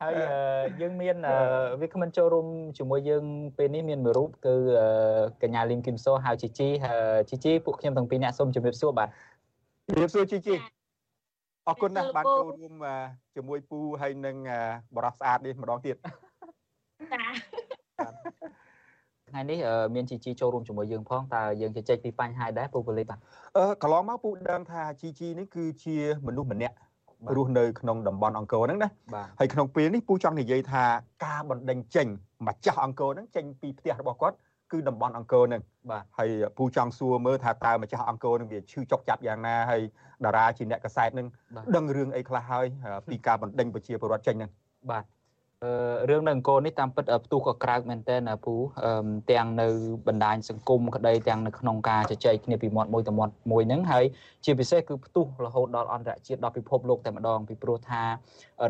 [0.02, 0.14] ហើយ
[0.82, 1.16] យើងមាន
[1.82, 2.48] វាគ្មិនចូលរួម
[2.78, 3.24] ជាមួយយើង
[3.58, 4.56] ពេលនេះមានមួយរូបគឺ
[5.42, 6.68] កញ្ញាលីមគឹមសូហៅជីជី
[7.30, 9.10] ជីជីពួកខ្ញុំទាំងពីរអ្នកសូមជម្រាបសួរបាទ
[9.88, 10.56] ជម្រាបសួរជីជី
[11.68, 12.74] អរគុណណាស់បានចូលរួម
[13.36, 14.36] ជាមួយពូហើយនឹង
[14.96, 15.96] បរោះស្អាតនេះម្ដងទៀត
[17.14, 17.49] ចា
[19.30, 19.60] ថ្ងៃនេះ
[19.96, 23.20] មានជីជីចូលរួមជាមួយយើងផងតើយើងជជែកពីបញ្ហាដែរពូប៉ូលីសបាទ
[23.58, 25.96] អឺកន្លងមកពូដឹងថាជីជីនេះគឺជា
[26.28, 26.76] មនុស្សម្នាក់
[27.36, 28.90] រស់នៅក្នុងតំបន់អង្គរហ្នឹងណា
[29.40, 30.84] ហើយក្នុងពេលនេះពូចង់និយាយថា
[31.26, 32.08] ការបណ្ដេញចេញ
[32.48, 34.36] ម្ចាស់អង្គរហ្នឹងចេញពីផ្ទះរបស់គាត់
[34.72, 35.62] គឺតំបន់អង្គរហ្នឹង
[35.92, 39.82] បាទហើយពូចង់សួរមើលថាតើម្ចាស់អង្គរហ្នឹងវាឈឺចុកចាប់យ៉ាងណាហើយ
[40.26, 41.28] តារាជាអ្នកកសែតហ្នឹង
[41.76, 42.66] ដឹងរឿងអីខ្លះហើយ
[43.10, 44.52] ពីការបណ្ដេញប្រជាពលរដ្ឋចេញហ្នឹង
[44.92, 45.04] បាទ
[46.10, 48.53] រឿងនៅអង្គរនេះតាមពិតផ្ទុះក៏ក្រើកមែនទែនពូ
[49.32, 49.68] ទាំងនៅ
[50.07, 54.05] បណ្ដាញសង្គមក្តីទាំងនៅក្នុងការជជែកគ្នាពីមាត់មួយទៅមាត់មួយហ្នឹងហើយ
[54.45, 58.03] ជាពិសេសគឺផ្ទុះរហូតដល់អន្តរជាតិដល់ពិភពលោកតែម្ដងពីព្រោះថា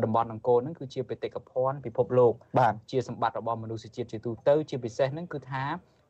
[0.04, 5.62] តំបន់អង្គរហ្នឹងគឺជាបេតិកភណ្ឌពិភពលោកបាទជាសម្បត្តិរបស់មនុស្សជាតិជាទូទៅជាពិសេសហ្នឹងគឺថា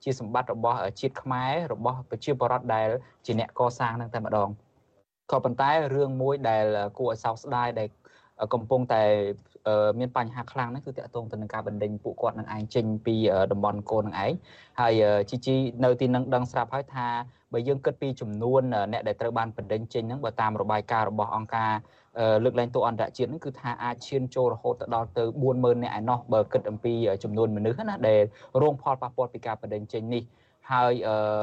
[0.05, 2.89] ជាសម្បត្តិរបស់ជាតិខ្មែររបស់ប្រជាពលរដ្ឋដែល
[3.27, 4.49] ជាអ្នកកសាងហ្នឹងតែម្ដង
[5.31, 6.65] ក៏ប៉ុន្តែរឿងមួយដែល
[6.99, 7.89] គួរឲ្យសោកស្ដាយដែល
[8.55, 9.03] កំពុងតែ
[9.99, 13.17] មានបញ្ហាខ្លាំងហ្នឹងគឺតកតងទៅនឹងការបណ្ដេញពួកគាត់នឹងឯងចេញពី
[13.53, 14.33] តំបន់កូននឹងឯង
[14.81, 17.07] ហើយជីជីនៅទីនឹងដឹងស្រាប់ហើយថា
[17.53, 18.63] បើយើងគិតពីចំនួន
[18.93, 21.73] អ្នកដែលត្រូវបានបណ្ដេញចេញហ្នឹងបើតាមរបាយការណ៍របស់អង្គការ
[22.45, 28.21] លើកលែងទោសអន្តរជាតិហ្នឹងគឺថាអាចឈានចូលរហូតទៅដល់ទៅ40000នាក់ឯណោះបើគិតអំពីចំនួនមនុស្សណាដែល
[28.63, 30.23] រងផលប៉ះពាល់ពីការបណ្ដេញចេញនេះ
[30.71, 30.93] ហើយ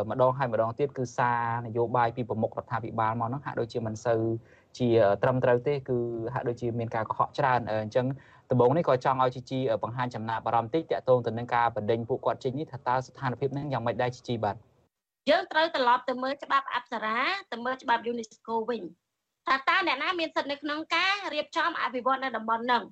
[0.09, 4.21] ម្ដងហើយម្ដងទៀតគឺសារនយោបាយពីប្រមុខរដ្ឋាភិបាលមកហ្នឹងហាក់ដូចជាមិនសូវ
[4.79, 4.89] ជា
[5.23, 5.97] ត្រឹមត្រូវទេគឺ
[6.33, 8.05] ហាក់ដូចជាមានការកុហកច្រើនអញ្ចឹង
[8.51, 14.55] ដំបូងនេះក៏ចង់ឲ្យជីជីបង្ហាញចំណាប់អារម្មណ៍តិចតាក់ទងទៅនឹងការបណ្ដេញពួកគាត់ចេញនេះថាតើស្ថានភាពហ្នឹងយ៉ាងម៉េចដែរជីជីបាទ
[15.29, 17.17] យើងត្រូវត្រឡប់ទៅមើលច្បាប់អប្សរា
[17.51, 18.83] ទៅមើលច្បាប់ UNESCO វិញ
[19.47, 22.83] ថាតើអ្នកណាមានសិទ្ធិនៅក្នុងការរៀបចំអភិវឌ្ឍនៅតំបន់ហ្នឹង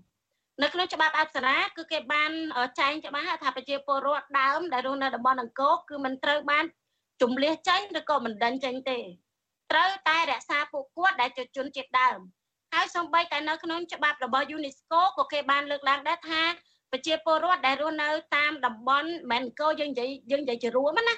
[0.63, 2.31] នៅក្នុងច្បាប់អប្សរាគឺគេបាន
[2.79, 6.65] ចែងច្បាស់ថាប្រជាពលរដ្ឋដើមដែលរស់នៅតំបន់អង្គរគឺមិនត្រូវបាន
[7.21, 8.99] ជំលះចេញឬក៏មិនដេញចេញទេ
[9.71, 12.19] ត្រូវតែរក្សាពួកគាត់ដែលជាជនជាតិដើម
[12.73, 16.41] ហើយសូម្បីតែនៅក្នុងច្បាប់របស់ UNESCO ក៏គេបានលើកឡើងដែរថា
[16.91, 21.15] ប្រជាពលរដ្ឋដែលរស់នៅតាមតំបន់មិនអង្គរយើងនិយាយយើងនិយាយជារួមណា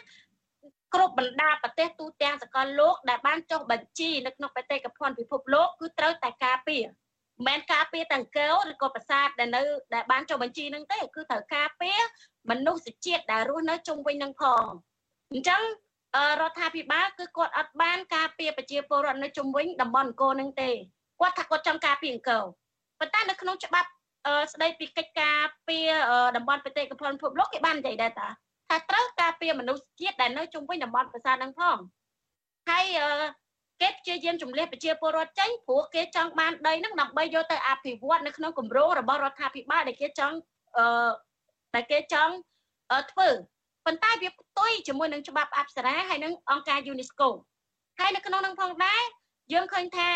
[0.93, 6.83] គ្រប់បណ្ដាប្រទេសទូទាំងសកលលោកដែលបានចុះបញ្ជីនៅក្នុងបេតិកភណ្ឌពិភពលោកគឺត្រូវតែការពារ
[7.47, 9.61] មិនការពារទាំងកែវឬក៏ប្រាសាទដែលនៅ
[9.93, 11.99] ដែលបានចុះបញ្ជីនឹងទេគឺត្រូវការពារ
[12.49, 14.65] មនុស្សជាតិដែលរស់នៅជុំវិញនឹងផង
[15.33, 15.61] អញ្ចឹង
[16.41, 20.69] រដ្ឋាភិបាលគឺគាត់អត់បានការពារប្រជាពលរដ្ឋនៅជុំវិញតំបន់អង្គរនឹងទេ
[21.19, 22.43] គាត់ថាគាត់ចង់ការពារអង្គរ
[22.99, 23.89] ប៉ុន្តែនៅក្នុងច្បាប់
[24.53, 25.37] ស្ដីពីកិច្ចការ
[25.67, 25.89] ពារ
[26.37, 28.27] តំបន់បេតិកភណ្ឌពិភពលោកគេបាននិយាយដែរតា
[28.69, 31.77] ថាត្រូវការពារមនុស្សជាតិដែលនៅជុំវិញតំបន់ប្រាសាទនឹងផង
[32.69, 32.85] ហើយ
[33.81, 40.35] គេព្យាយាមជំលះប្រជាពលរដ្ឋចេញព្រោះគេចង់បានដីហ្នឹងដើម្បីយកទៅអភិវឌ្ឍនៅក្នុងគម្រោងរបស់រដ្ឋាភិបាលដែលគេចង់
[40.77, 41.09] អឺ
[41.75, 42.33] ដែលគេចង់
[43.11, 43.29] ធ្វើ
[43.87, 47.27] ប៉ុន្តែវាផ្ទុយជាមួយនឹងច្បាប់អប្សរាហើយនឹងអង្គការ UNESCO
[47.99, 49.01] ហើយនៅក្នុងនោះផងដែរ
[49.53, 50.09] យើងឃើញថា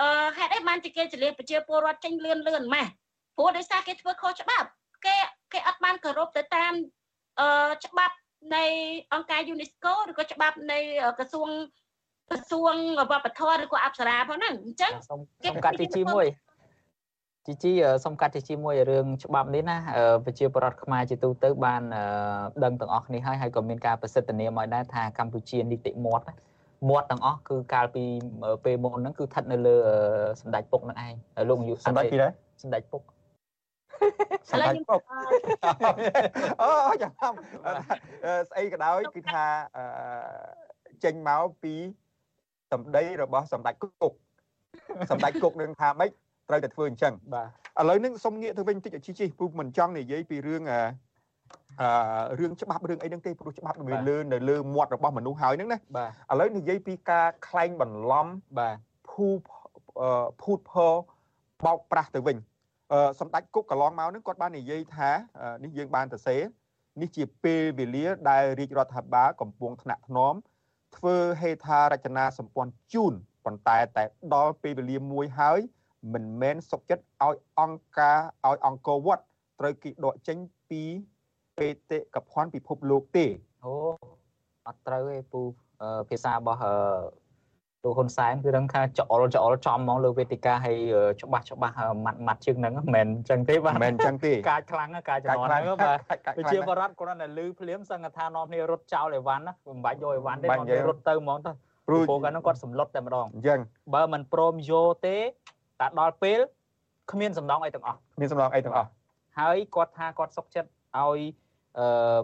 [0.00, 2.86] អឺហេតុអីបានជាគេចលៀសប្រជាពលរដ្ឋចេញលឿនលឿនម៉េះ
[3.36, 4.66] ព្រោះដោយសារគេធ្វើខុសច្បាប់
[5.04, 5.16] គេ
[5.52, 6.72] គេអត់បានគោរពទៅតាម
[7.40, 8.14] អឺច្បាប់
[8.54, 8.64] នៃ
[9.12, 10.78] អង្គការ UNESCO ឬក៏ច្បាប់នៃ
[11.18, 11.48] ក្រសួង
[12.30, 12.74] ក្រសួង
[13.10, 14.92] វប្បធម៌ឬក៏អប្សរាផងហ្នឹងអញ្ចឹង
[15.44, 16.26] គេកាត់ទីជីមួយ
[17.46, 17.72] ជីជី
[18.04, 19.76] សុំកាត់ទីជាមួយរឿងច្បាប់នេះណា
[20.24, 21.82] ប្រជាពលរដ្ឋខ្មែរជាទូទៅបាន
[22.64, 26.24] ដឹងទាំងអស់គ្នាហើយហើយក៏មានការប្រសិទ្ធនាមឲ្យដែរថាកម្ពុជានីតិមាត់
[26.88, 28.04] មាត់ទាំងអស់គឺកាលពី
[28.64, 29.76] ពេលមុនហ្នឹងគឺស្ថិតនៅលើ
[30.40, 31.14] សម្ដេចពុកនឹងឯង
[31.48, 32.32] លោកនាយកសម្ដេចពីដែរ
[32.62, 33.02] សម្ដេចពុក
[34.50, 35.00] សម្ដេចពុក
[36.60, 37.12] អូចាំ
[38.50, 39.44] ស្អីក៏ដោយគឺថា
[41.04, 41.74] ចេញមកពី
[42.72, 44.12] សម្ដីរបស់សម្ដេចគុក
[45.10, 46.10] សម្ដេចគុកនឹងថាម៉េច
[46.48, 47.48] ត្រូវតែធ្វើអញ្ចឹងបាទ
[47.80, 50.80] ឥឡូវនេះសុំងាកទៅវិញតិចជីជីព្រោះមិនចង់និយាយពីរឿងអឺ
[52.38, 58.26] រឿងច្បាប់រឿងអីហ្នឹងទេព្រោះច្បាប់វាលើនៅលើមាត់របស់មនុស្សហើយហ្នឹងណាឥឡូវនិយាយពីការក្លែងបន្លំ
[58.58, 58.76] បាទ
[59.10, 59.26] ភូ
[60.42, 60.74] ភូតផ
[61.64, 62.36] បោកប្រាស់ទៅវិញ
[63.20, 65.10] សម្ដេចគុកកន្លងមកហ្នឹងគាត់បាននិយាយថា
[65.64, 66.36] នេះយើងបានទៅសេ
[67.00, 70.34] នេះជាពេលវេលាដែលរាជរដ្ឋាភិបាលកំពុងថ្នាក់ថ្នម
[70.96, 73.14] ធ្វើហេដ្ឋារចនាសម្ព័ន្ធជូន
[73.44, 75.60] ប៉ុន្តែតែដល់ពេលវេលាមួយហើយ
[76.12, 79.24] មិនមែនសុកចិត្តឲ្យអង្គការឲ្យអង្គរវត្ត
[79.60, 80.38] ត្រូវគេដកចេញ
[80.70, 80.82] ពី
[81.58, 83.26] បេតិកភណ្ឌពិភពលោកទេ
[83.64, 83.72] អូ
[84.66, 85.40] អត់ត្រូវទេពូ
[86.10, 86.60] ភាសារបស់
[87.84, 90.76] លោកហ៊ុនសែនគឺដឹងថាចោលចោលចំហ្មងលើវេទិកាហើយ
[91.22, 91.74] ច្បាស់ច្បាស់
[92.04, 95.98] ម៉ាត់ម៉ាត់ជាងហ្នឹងមិនមែនអញ្ចឹងទេបាទមិនមែនអញ្ចឹងទេកាចខ្លាំងកាចចំណន់ហ្នឹងបាទ
[96.36, 101.52] ប្រជាបរតគ្រាន់តែលឺភ្លាមសង្កថានាំគ្នារត់ចោលអីវ៉ាន់ណាមិនបាច់យកអីវ៉ាន់ទេនាំគ្នារត់ទៅហ្មងទៅ
[101.88, 103.58] ព្រោះគាត់ហ្នឹងគាត់សម្លុតតែម្ដងអញ្ចឹង
[103.94, 105.16] បើមិនព្រមយកទេ
[105.82, 106.40] តែដល់ពេល
[107.12, 108.88] គ្មានសំណងអីទាំងអស់គ្មានសំណងអីទាំងអស់
[109.38, 110.68] ហើយគាត់ថាគាត់សុកចិត្ត
[110.98, 111.20] ឲ្យ
[111.78, 112.18] អឺ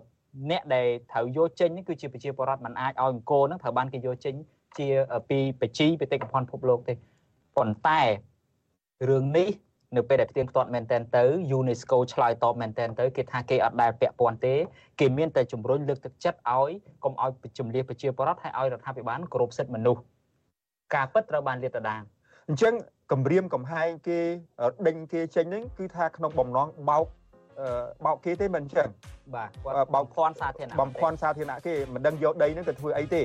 [0.50, 4.34] អ្នកដែលត្រូវយកចេញនេះគឺជាប្រជាពលរដ្ឋមិនអាចឲ្យអង្គរហ្នឹងត្រូវបានគេយកចេញ
[4.78, 4.88] ជា
[5.30, 6.94] ពីបជីបេតិកភណ្ឌពិភពលោកទេ
[7.56, 8.00] ប៉ុន្តែ
[9.08, 9.48] រឿងនេះ
[9.96, 11.24] នៅពេលដែលផ្ទៀងផ្ទាត់មែនតែនទៅ
[11.58, 14.54] UNESCO ឆ្លើយតបមែនតែនទៅគេថាគេអត់ដែលពាក់ព័ន្ធទេ
[15.00, 16.70] គេមានតែជំរុញលើកទឹកចិត្តឲ្យ
[17.04, 20.02] កុំឲ្យជំរាបប្រជាពលរដ្ឋហើយឲ្យរដ្ឋាភិបាលគោរពសិទ្ធិមនុស្ស
[20.94, 22.02] ការពិតត្រូវបានលាតត្រដាង
[22.48, 22.74] អញ្ចឹង
[23.12, 24.20] គម្រាមកំហែងគេ
[24.86, 27.04] ដេញគេចេញហ្នឹងគឺថាក្នុងបំណងបោក
[28.04, 28.88] បោកគេទេមិនអញ្ចឹង
[29.34, 33.22] បាទគាត់បំភាន់សាធារណៈបំភាន់សាធារណៈគេមិនដឹងយកដីហ្នឹងទៅធ្វើអីទេ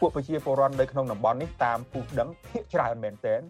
[0.00, 3.40] ពួកប្រជាពលរដ្ឋនៅក្នុងតំបន់នេះតាមពុះដឹងភាគច្រើនមែនទែន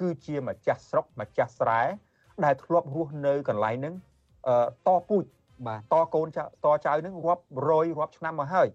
[0.00, 1.80] គឺជាម្ចាស់ស្រុកម្ចាស់ស្រែ
[2.44, 3.94] ដែលធ្លាប់រស់នៅកន្លែងហ្នឹង
[4.88, 5.24] តពូជ
[5.66, 8.68] បាទតកូនចៅតចៅហ្នឹងរាប់រយរាប់ឆ្នាំមកហើយ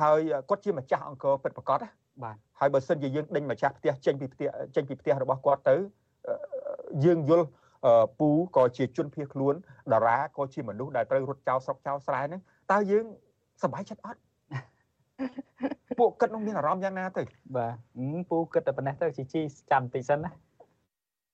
[0.00, 1.88] ហើយគាត់ជាម្ចាស់អង្គរពិតប្រាកដណា
[2.24, 5.76] បាទហើយបើសិនជាយើងដេញម្ចាស់ផ្ទះចេញពីផ្ទះចេញពីផ្ទះរបស់គាត់ទៅ
[7.04, 7.46] យើងយល់
[8.18, 9.54] ពូក៏ជាជនភៀសខ្លួន
[9.92, 12.40] តារាក៏ជាមនុស្សដែលត្រូវរត់ចោលស្រុកចោលស្រែហ្នឹង
[12.72, 13.04] តើយើង
[13.62, 14.20] សប្បាយចិត្តអត់
[15.98, 17.22] ពួកគិតនោះមានអារម្មណ៍យ៉ាងណាទៅ
[17.56, 17.74] បាទ
[18.30, 19.40] ពូគិតតែប៉ុណ្ណេះទៅជីជី
[19.70, 20.30] ចាំបន្តិចសិនណា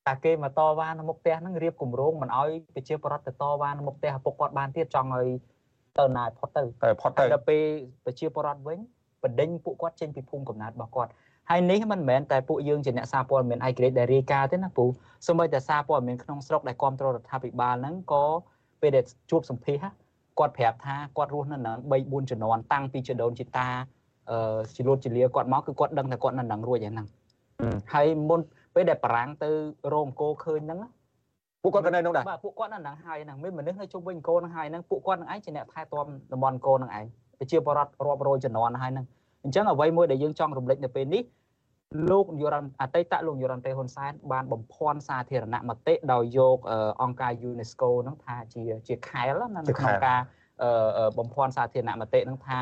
[0.06, 5.28] តែគេមកតវ៉ានៅមុខផ្ទះហ្នឹងរៀបគម្រោងមិនអោយប្រជាពលរដ្ឋទៅតវ៉ានៅមុខផ្ទះពុកគាត់បានទៀតចង់ឲ្យ
[5.98, 7.64] ទៅណាផុតទៅទៅផុតទៅដល់ពេល
[8.04, 8.78] ប្រជាពលរដ្ឋវិញ
[9.22, 11.10] បណ្ដេញពួកគាត់ចេញពីភូមិកំណើតរបស់គាត់
[11.50, 14.84] ហើយនេះមិនមែនតែពួកយើងជាអ្នកសារព័ត៌មានឯករាជ្យដែលរាយការណ៍ទេណាពូ
[15.26, 18.24] សូម្បីតែសារព័ត៌មានក្នុងស្រុកដែលគ្រប់គ្រងរដ្ឋាភិបាលហ្នឹងក៏
[18.80, 19.78] ពេលដែលជួបសម្ភាស
[20.38, 23.68] គាត់ប្រាប់ថាគាត់រស់នៅនឹង3 4ជំនាន់តាំងពីជីដូនជីតា
[24.30, 27.06] អឺជីលូតជីលាគាត់មកគឺគាត់ដឹងថាគាត់នៅនឹងរួចហ្នឹង
[27.92, 28.40] ហើយមុន
[28.74, 29.50] ពេលដែលបារាំងទៅ
[29.92, 30.80] រោមអង្គរឃើញហ្នឹង
[31.62, 37.04] ពួកគាត់ក៏នៅនោះដែរបាទពួកគាត់នៅនឹងហើយហ្នឹងមានមនុស្សនៅជុំវិញអង្គរហ្នឹងហើយហ្នឹងពួកគាត់នឹងឯងជាអ្នកថែទាំតំបន់អង្គរហ្នឹងឯង
[37.38, 39.06] ប្រជាពលរដ្ឋរាប់រយជំនាន់ហើយហ្នឹង
[39.44, 41.22] អញ្ចឹងអ្វីមួយដែលយើងចង់រំលេចនៅពេលនេះ
[42.10, 46.58] លោកនាយរដ្ឋអតីតលោកនាយរដ្ឋមន្ត្រីហ៊ុនសែនបានបំភាន់សាធារណមតិដោយយក
[47.02, 50.20] អង្គការ UNESCO ហ្នឹងថាជាជាខែលណានៅក្នុងការ
[51.18, 52.58] បំភាន់សាធារណមតិហ្នឹងថា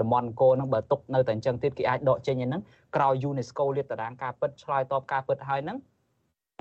[0.00, 2.62] តំបន់អង្គរហ្នឹងបើຕົកនៅតែអញ្ចឹងទៀតគេអាចដកចេញឯហ្នឹង
[2.96, 5.78] ក្រោយ UNESCO លាតត្រដាងការពិតឆ្លើយតបការពិតហើយហ្នឹង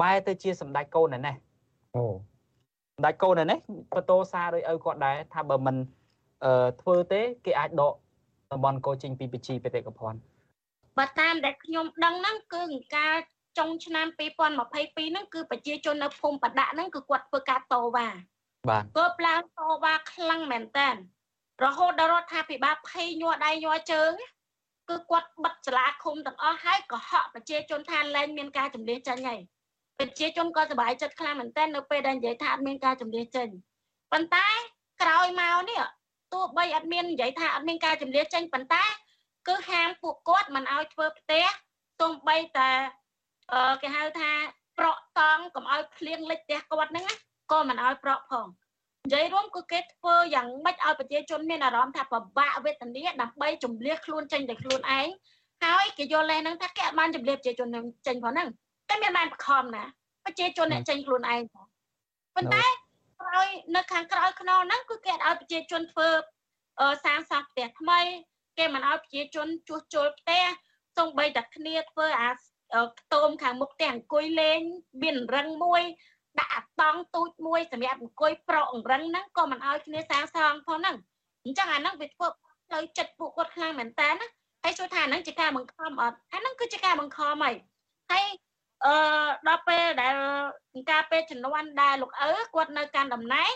[0.02, 1.36] បែរទៅជាសម្ដេចកូនឯនេះ
[1.96, 2.04] អូ
[2.96, 3.58] សម្ដេចកូនឯនេះ
[3.96, 5.76] បន្ទោសារដោយឪគាត់ដែរថាបើមិន
[6.46, 7.94] អឺធ្វើទេគេអាចដក
[8.52, 10.20] តំបន់កោចេញពីបជីបេតិកភណ្ឌ
[10.98, 12.64] បើតាមដែលខ្ញុំដឹងហ្នឹងគឺ
[12.98, 13.16] ការ
[13.58, 18.08] ចុងឆ្នាំ2022ហ្នឹងគឺប្រជាជននៅភូមិបដាក់ហ្នឹងគឺគាត់ធ្វើការតវ៉ា
[18.70, 20.90] បាទគាត់ឡើងតវ៉ាខ្លាំងមែនតើ
[21.64, 24.14] រហូតដល់រដ្ឋាភិបាលភ័យញ័រដៃញ័រជើង
[24.90, 29.40] គឺគាត់បិទសាលាឃុំទាំងអស់ហើយកុហកប្រជាជនថាលែងមានការចម្លៀសចេញហើយ
[30.00, 33.48] ប្រជាជនក៏សប្បាយចិត្តខ្លាំងមែនទែននៅពេលដែលនិយាយថាអត់មានការចម្លៀសចេញ
[34.12, 34.48] ប៉ុន្តែ
[35.02, 35.82] ក្រោយមកនេះ
[36.34, 38.84] ទោះបីអត់មាននិយាយថាអត់មានការចម្លៀសចេញប៉ុន្តែ
[39.48, 41.46] គឺហាមពួកគាត់មិនឲ្យធ្វើផ្ទះ
[42.02, 42.72] ទោះបីតែ
[43.82, 44.32] គេហៅថា
[44.80, 47.06] ប្រក់តង់កុំឲ្យភ្លៀងលិចផ្ទះគាត់ហ្នឹង
[47.52, 48.48] ក៏មិនឲ្យប្រក់ផង
[49.04, 55.08] និយាយរួមគឺគេធ្វើយ៉ាងម៉េចឲ្យប្រជាជនមានអារម្មណ៍ថាពិបាកវេទនាដើម្បីជំលះខ្លួនចេញតែខ្លួនឯង
[55.64, 58.48] ហើយគេយល់លេហ្នឹងថាគេអត់បានជំលះប្រជាជននឹងចេញផងហ្នឹង
[58.90, 59.84] តែមានបានបខំណា
[60.26, 61.66] ប្រជាជនអ្នកចេញខ្លួនឯងផង
[62.36, 62.66] ប៉ុន្តែ
[63.22, 66.08] ក្រោយនៅខាងក្រោយខ្នងហ្នឹងគឺគេឲ្យប្រជាជនធ្វើ
[67.06, 68.00] សាងសង់ផ្ទះថ្មី
[68.58, 70.44] គេមិនឲ្យប្រជាជនជួសជុលផ្ទះ
[70.98, 72.32] សូម្បីតែគ្នាធ្វើអា
[73.00, 74.60] ខ្ទមខាងមុខផ្ទះអង្គុយលេង
[75.02, 75.84] មានរឹងមួយ
[76.40, 80.96] ដាក់អាតង់ទូចមួយសម្រាប់អង្គុយប្រក់អង្រឹងហ្នឹងក៏មិនឲ្យគ្នាសាងសង់ផងហ្នឹង
[81.46, 82.28] អញ្ចឹងអាហ្នឹងវាធ្វើ
[82.68, 84.28] ផ្លូវចិត្តពួកគាត់ខ្លាំងមែនតើណា
[84.64, 87.56] ហើយជួយថាអាហ្នឹងជាការបង្ខំអត់អាហ្នឹងគឺជាការបង្ខំហើយ
[88.12, 88.26] ហើយ
[88.86, 88.94] អឺ
[89.48, 90.16] ដល់ពេលដែល
[90.92, 93.54] ការពេលជំនាន់ដែលលោកឪគាត់នៅកាន់តំណែង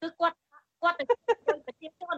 [0.00, 0.36] គឺគាត់
[0.82, 1.14] គាត់ទៅជួ
[1.56, 2.16] យប្រជាជន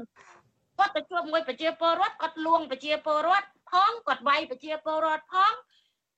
[0.79, 5.53] គាត់ទៅជួបមួយប្រជាពលរដ្ឋគាត់លួងប្រជាពលរដ្ឋផងគាត់វាយប្រជាពលរដ្ឋផង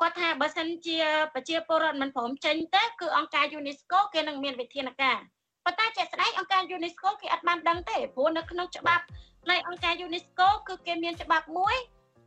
[0.00, 0.98] គាត់ថាបើសិនជា
[1.34, 5.18] ប្រជាពលរដ្ឋមិនព្រមចេញទេគឺអង្គការ UNESCO គេនឹងមានវិធានការ
[5.64, 9.04] ប៉ុន្តែជាក់ស្ដែងអង្គការ UNESCO គេអត់បានដឹងទេព្រោះនៅក្នុងច្បាប់
[9.50, 11.76] នៃអង្គការ UNESCO គឺគេមានច្បាប់មួយ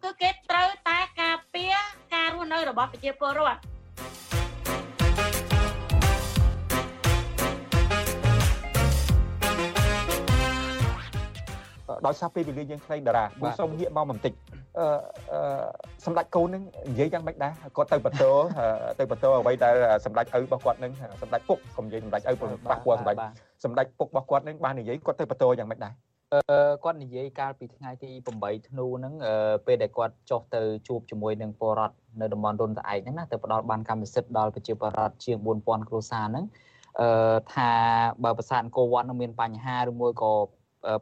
[0.04, 1.76] គឺគេត្រូវតែការពារ
[2.16, 3.60] ការរស់នៅរបស់ប្រជាពលរដ្ឋ
[12.06, 14.34] ដោយសារពេលវេលាយើងខ្លីតារាខ្ញុំសូមងាកមកបន្តិច
[14.80, 14.88] អឺ
[16.06, 18.24] សម្ដេចកូននឹងនិយាយយ៉ាងម៉េចដែរគាត់ទៅបន្ត
[19.00, 19.76] ទៅបន្តអ្វីដែល
[20.06, 20.92] សម្ដេចឪរបស់គាត់នឹង
[21.22, 23.18] សម្ដេចពុកកុំនិយាយសម្ដេចឪព្រោះប៉ះពាល់សម្ដេច
[23.64, 25.94] សម្ដេចពុករបស់គាត់នឹងបាននិយាយគាត់ទៅបន្តយ៉ាងម៉េចដែរ
[26.34, 26.42] អឺ
[26.84, 29.14] គាត់និយាយកាលពីថ្ងៃទី8ធ្នូហ្នឹង
[29.66, 36.46] ពេលដែលគាត់ចុះទៅជួបជាមួយនឹងពលរដ្ឋនៅតំបន់រុនត្អែកហ្នឹងណាទៅផ្ដល់បានកម្មសិទ្ធិដល់ប្រជាពលរដ្ឋជាង4000គ្រួសារហ្នឹង
[37.02, 37.72] អឺថា
[38.24, 40.32] បើប្រាសាទអង្គរវត្តនឹងមានបញ្ហាឬមួយក៏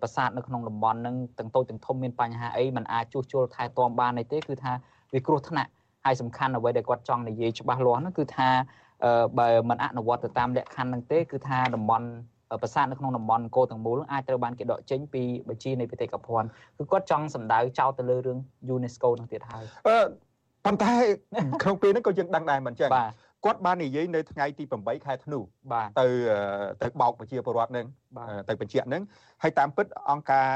[0.01, 4.73] ប្រាសាទនៅក្នុងតំបន់ហ្នឹងទាំងតូចទាំងធំមានបញ្ហាអីมันអាចជួសជុលថែទាំបានអីទេគឺថា
[5.13, 5.71] វាគ្រោះថ្នាក់
[6.05, 8.49] ហើយសំខាន់អ្វីដែលគាត់ចង់និយាយច្បាស់លាស់ហ្នឹងគឺថា
[9.39, 12.07] បើมันអនុវត្តទៅតាមលក្ខខណ្ឌហ្នឹងទេគឺថាតំបន់
[12.63, 16.49] ប្រាសាទនៅក្នុងតំបន់អង្គរទាំងមូលអាចត្រូវបានគេដកចេញពីបញ្ជីនៃបេតិកភណ្ឌ
[16.79, 18.39] គឺគាត់ចង់សម្ដៅចោទទៅលើរឿង
[18.75, 19.97] UNESCO នឹងទៀតហើយអឺ
[20.65, 20.93] ប៉ុន្តែ
[21.63, 22.91] ក្នុងពេលហ្នឹងក៏យើងដឹងដែរមិនចឹង
[23.46, 25.40] គាត់បាននិយាយនៅថ្ងៃទី8ខែធ្នូ
[25.74, 26.08] បាទទៅ
[26.82, 27.88] ទៅបោកប្រជាពលរដ្ឋនឹង
[28.50, 29.04] ទៅបញ្ជាក់នឹង
[29.44, 30.48] ហើយតាមពិតអង្គការ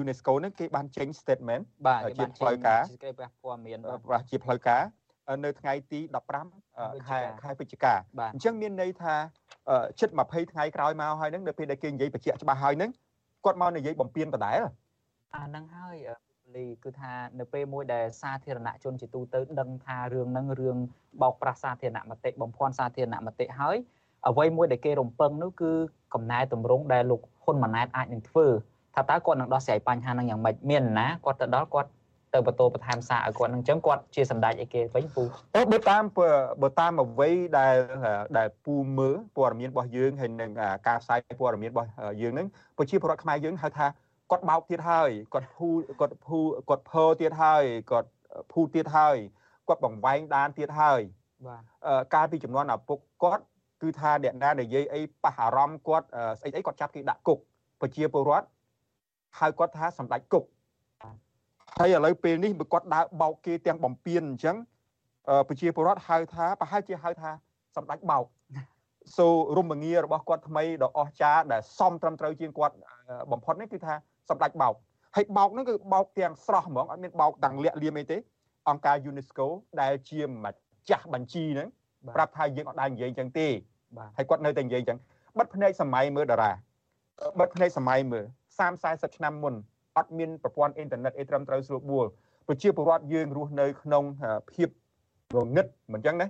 [0.00, 3.78] UNESCO នឹងគេបានចេញ statement បាទជាផ្លូវការគេបានព័ត៌មាន
[4.10, 4.82] បាទជាផ្លូវការ
[5.44, 6.00] នៅថ្ងៃទី
[6.54, 7.94] 15ខែខែវិច្ឆិកា
[8.34, 9.14] អញ្ចឹងមានន័យថា
[10.00, 12.90] ជិត20ថ្ងៃក្រោយមកហើយនឹងនៅពេលដែលគេនិយាយបញ្ជាក់ច្បាស់ហើយនឹង
[13.44, 14.58] គាត់មកនិយាយបំពេញដដែល
[15.34, 15.96] អាហ្នឹងហើយ
[16.56, 20.76] លីគឺថានៅពេលមួយដែលសាធារណជនជាទូទៅដឹងថារឿងហ្នឹងរឿង
[21.22, 23.76] បោកប្រាស់សាធារណមតិបំភាន់សាធារណមតិហើយ
[24.28, 25.72] អ្វីមួយដែលគេរំពឹងនោះគឺ
[26.14, 28.46] កំណែតម្រង់ដែលលោកហ៊ុនម៉ាណែតអាចនឹងធ្វើ
[28.94, 31.90] ថាតើគាត់នឹងដោះស្រាយបញ្ហាហ្នឹងយ៉ាងម៉េចមានណាគាត់ទៅដល់គាត់
[32.34, 35.22] ទៅបន្ទោបន្ថែមសារឲ្យគាត់នឹងអញ្ចឹងគាត់ជាសម្ដេចអីគេវិញពូ
[35.54, 36.04] អូបើតាម
[36.62, 37.74] បើតាមអ្វីដែល
[38.38, 40.50] ដែលពូមើលព័ត៌មានរបស់យើងហើយនឹង
[40.88, 41.88] ការផ្សាយព័ត៌មានរបស់
[42.22, 42.46] យើងនឹង
[42.78, 43.86] ប្រជាពលរដ្ឋខ្មែរយើងហៅថា
[44.30, 45.68] គាត់បោកទៀតហើយគាត់ភូ
[46.00, 48.08] គាត់ភូគាត់ភើទៀតហើយគាត់
[48.52, 49.16] ភូទៀតហើយ
[49.68, 51.00] គាត់បង្វែងដានទៀតហើយ
[51.46, 51.62] បាទ
[52.14, 53.44] កាលពីចំនួនឪពុកគាត់
[53.82, 56.06] គឺថាអ្នកណានិយាយអីប៉ះអារម្មណ៍គាត់
[56.40, 57.38] ស្អីអីគាត់ចាប់គេដាក់គុក
[57.80, 58.46] ប្រជាពលរដ្ឋ
[59.40, 60.44] ហៅគាត់ថាសម្ដេចគុក
[61.78, 64.56] ហើយឥឡូវពេលនេះបើគាត់ដើរបោកគេទាំងបំពេញអញ្ចឹង
[65.48, 67.30] ប្រជាពលរដ្ឋហៅថាប្រហែលជាហៅថា
[67.76, 68.24] សម្ដេចបោក
[69.18, 72.74] សូរមងាររបស់គាត់ថ្មីដ៏អស្ចារ្យដែលសមត្រឹមត្រូវជាងគាត់
[73.32, 73.94] បំផុតនេះគឺថា
[74.30, 74.74] សម្ដេចបោក
[75.16, 78.18] ហើយបោកហ្នឹងគឺបោកទាំងស្រស់ហ្មងអត់មានបោកទាំងលាក់លៀមអីទេ
[78.68, 79.46] អង្គការ UNESCO
[79.80, 81.68] ដែលជាម្ចាស់បញ្ជីហ្នឹង
[82.14, 83.48] ប្រាប់ថាយើងអត់ដែរនិយាយអញ្ចឹងទេ
[84.16, 84.98] ហើយគាត់នៅតែនិយាយអញ្ចឹង
[85.38, 86.52] បិទភ្នែកសម័យមើលតារា
[87.40, 88.24] បិទភ្នែកសម័យមើល
[88.58, 89.54] 30 40ឆ្នាំមុន
[89.98, 92.06] អត់មានប្រព័ន្ធអ៊ីនធឺណិតអីត្រឹមត្រូវស្រួលបួល
[92.48, 94.04] ប្រជាពលរដ្ឋយើងរស់នៅក្នុង
[94.52, 94.68] ភាព
[95.34, 96.26] ងងឹតមិនអញ្ចឹងណា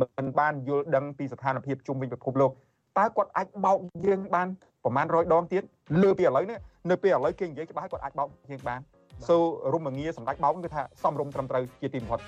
[0.00, 2.50] មិនបានយល់ដឹងពីស្ថានភាពជុំវិញពិភពលោក
[2.98, 4.48] តើគាត់អាចបោកយើងបាន
[4.86, 5.62] ប្រហែល100ដងទៀត
[6.02, 6.58] លើពីឥឡូវនេះ
[6.90, 8.80] នៅពេលឥឡូវគេនិយាយច្បាស់គាត់អាចបោកយើងបាន
[9.28, 9.36] សូ
[9.72, 12.20] រុំមងាសម្ដេចបោកគឺថាសំរុំត្រឹមត្រូវជាទីបំផុត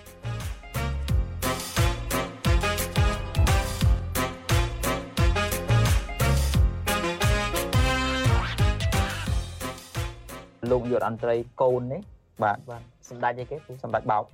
[10.71, 12.01] លោកយុទ្ធអន្តរីកូននេះ
[12.43, 14.25] បាទបាទសម្ដេចអីគេសម្ដេចបោក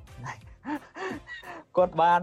[1.76, 2.20] គាត់បាន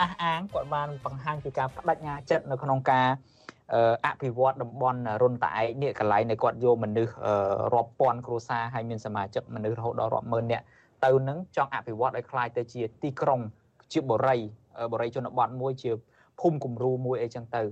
[0.00, 3.08] អះអាងគាត់បានបង្ហាញពីការបដិញ្ញាចិត្តនៅក្នុងការ
[4.05, 7.13] អភិវឌ្ឍតំបន់រុនតាឯកនេះកន្លែងនៃគាត់យកមនុស្ស
[7.73, 10.63] រាប់ពាន់គ្រួសារហើយមានសមាជិកមនុស្សរហូតដល់រាប់ម៉ឺននាក់
[11.05, 13.39] ទៅនឹងចង់អភិវឌ្ឍឲ្យคล้ายទៅជាទីក្រុង
[13.93, 14.39] ជាបរិយ
[14.93, 15.91] បរិយជនបទមួយជា
[16.39, 17.63] ភូមិគំរូមួយអីចឹងទៅ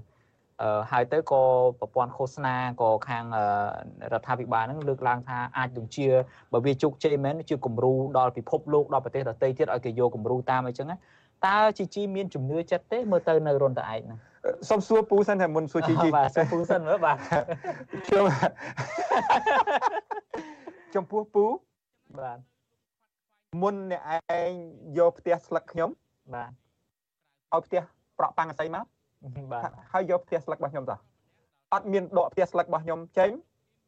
[0.91, 1.41] ហើយទៅក៏
[1.79, 3.25] ប្រព័ន្ធឃោសនាក៏ខាង
[4.13, 6.07] រដ្ឋាភិបាលហ្នឹងលើកឡើងថាអាចនឹងជា
[6.53, 10.87] បើវាជោគជ័យមែនជាគំរូដល់ពិភពលោកដល់ប្រទេសដទៃទៀតឲ្យគេយកគំរូតាមអីចឹង
[11.45, 14.19] តើជីជីមានជំនឿចិត្តទេមើលទៅនៅរុនតឯកហ្នឹង
[14.68, 17.16] សុំសួរពូសិនតែមុនសួរជីជីបាទសុំពូសិនមើលបាទ
[18.06, 18.24] ខ្ញុំ
[20.94, 21.44] ចំពោះពូ
[22.18, 22.38] បាទ
[23.62, 24.02] មុនអ្នក
[24.38, 24.50] ឯង
[24.98, 25.90] យកផ្ទះស្លឹកខ្ញុំ
[26.34, 26.50] បាទ
[27.54, 27.82] ឲ្យផ្ទះ
[28.18, 28.84] ប្រក់ប៉ាំងអស័យមក
[29.52, 30.98] បាទហើយយកផ្ទះស្លឹករបស់ខ្ញុំតោះ
[31.74, 33.30] អត់មានដកផ្ទះស្លឹករបស់ខ្ញុំចេញ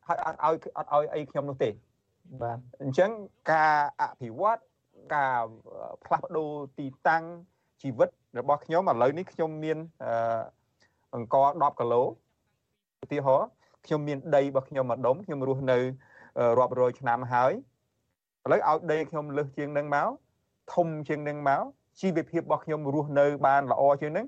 [0.08, 1.70] ហើយអត់ឲ្យអត់ឲ្យអីខ្ញុំនោះទេ
[2.42, 3.10] បាទអញ្ចឹង
[3.52, 4.60] ការអភិវឌ្ឍ
[5.14, 5.42] ការ
[6.04, 7.24] ផ្លាស់ប្ដូរទីតាំង
[7.82, 8.08] ជីវិត
[8.38, 9.78] របស់ខ្ញុំឥឡូវនេះខ្ញុំមាន
[11.14, 12.02] អង្គ10គីឡូ
[13.02, 13.48] ឧទាហរណ៍
[13.86, 15.78] ខ្ញុំមានដីរបស់ខ្ញុំមួយដុំខ្ញុំរស់នៅ
[16.58, 17.52] រាប់រយឆ្នាំហើយ
[18.44, 20.08] ឥឡូវឲ្យដីខ្ញុំលើសជាងនឹងមក
[20.74, 21.62] ធំជាងនឹងមក
[22.00, 24.26] ជីវភាពរបស់ខ្ញុំរស់នៅបានល្អជាងនឹង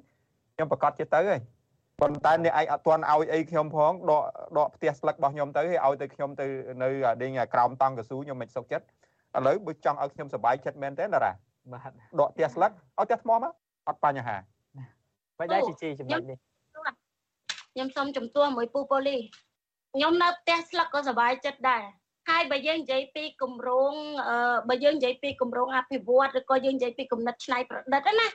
[0.54, 1.40] ខ្ញុំប្រកាសជាទៅហើយ
[2.00, 4.22] ប៉ុន្តែអ្នកឯងអត់ទាន់ឲ្យអីខ្ញុំផងដក
[4.58, 6.46] ដកផ្ទះស្លឹករបស់ខ្ញុំទៅហើយឲ្យទៅខ្ញុំទៅ
[6.82, 6.88] នៅ
[7.22, 8.84] ដេញក្រោមតង់កស៊ូខ្ញុំមិនសុខចិត្ត
[9.36, 11.32] ឥឡូវបើចង់ឲ្យខ្ញុំសុបាយចិត្តមែនទេតារា
[11.71, 13.53] បាទដកផ្ទះស្លឹកឲ្យផ្ទះថ្មមក
[13.87, 14.35] អត់បញ្ហា
[15.39, 16.37] បើដែរជីជីចំណុចនេះ
[17.73, 19.17] ខ្ញុំសូមជំទាស់មួយពូប៉ូលី
[19.93, 21.83] ខ្ញុំនៅផ្ទះស្លឹកក៏សុបាយចិត្តដែរ
[22.29, 23.93] ហើយបើយើងនិយាយពីគម្រោង
[24.69, 28.27] បើយើងនិយាយពីគម្រោងអភិវឌ្ឍឬក៏យើងនិយាយពីគំនិតច្នៃប្រឌិតណា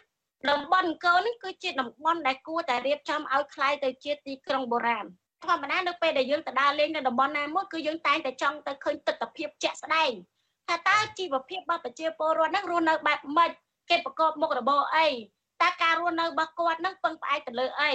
[0.51, 5.07] តំបន់អង្គរនេះគឺជាតំបន់ដែលគួរតែរៀបចំឲ្យคล้ายទៅជាទីក្រុងបុរាណ
[5.45, 10.12] ធម្មតានៅពេលដែលយើងទៅដើរលេងនៅតំបន់ណាមួយគឺយើងតែងតែចង់ទៅឃើញទស្សនវិជ្ជាជាក់ស្ដែង
[10.68, 13.51] ថាតើជីវភាពរបស់ប្រជាពលរដ្ឋហ្នឹងរស់នៅបែបម៉េច
[13.89, 15.07] គេប្រកបមុខរបរអី
[15.61, 17.91] តើការរស់នៅរបស់គាត់ហ្នឹងពឹងផ្អែកទៅលើអី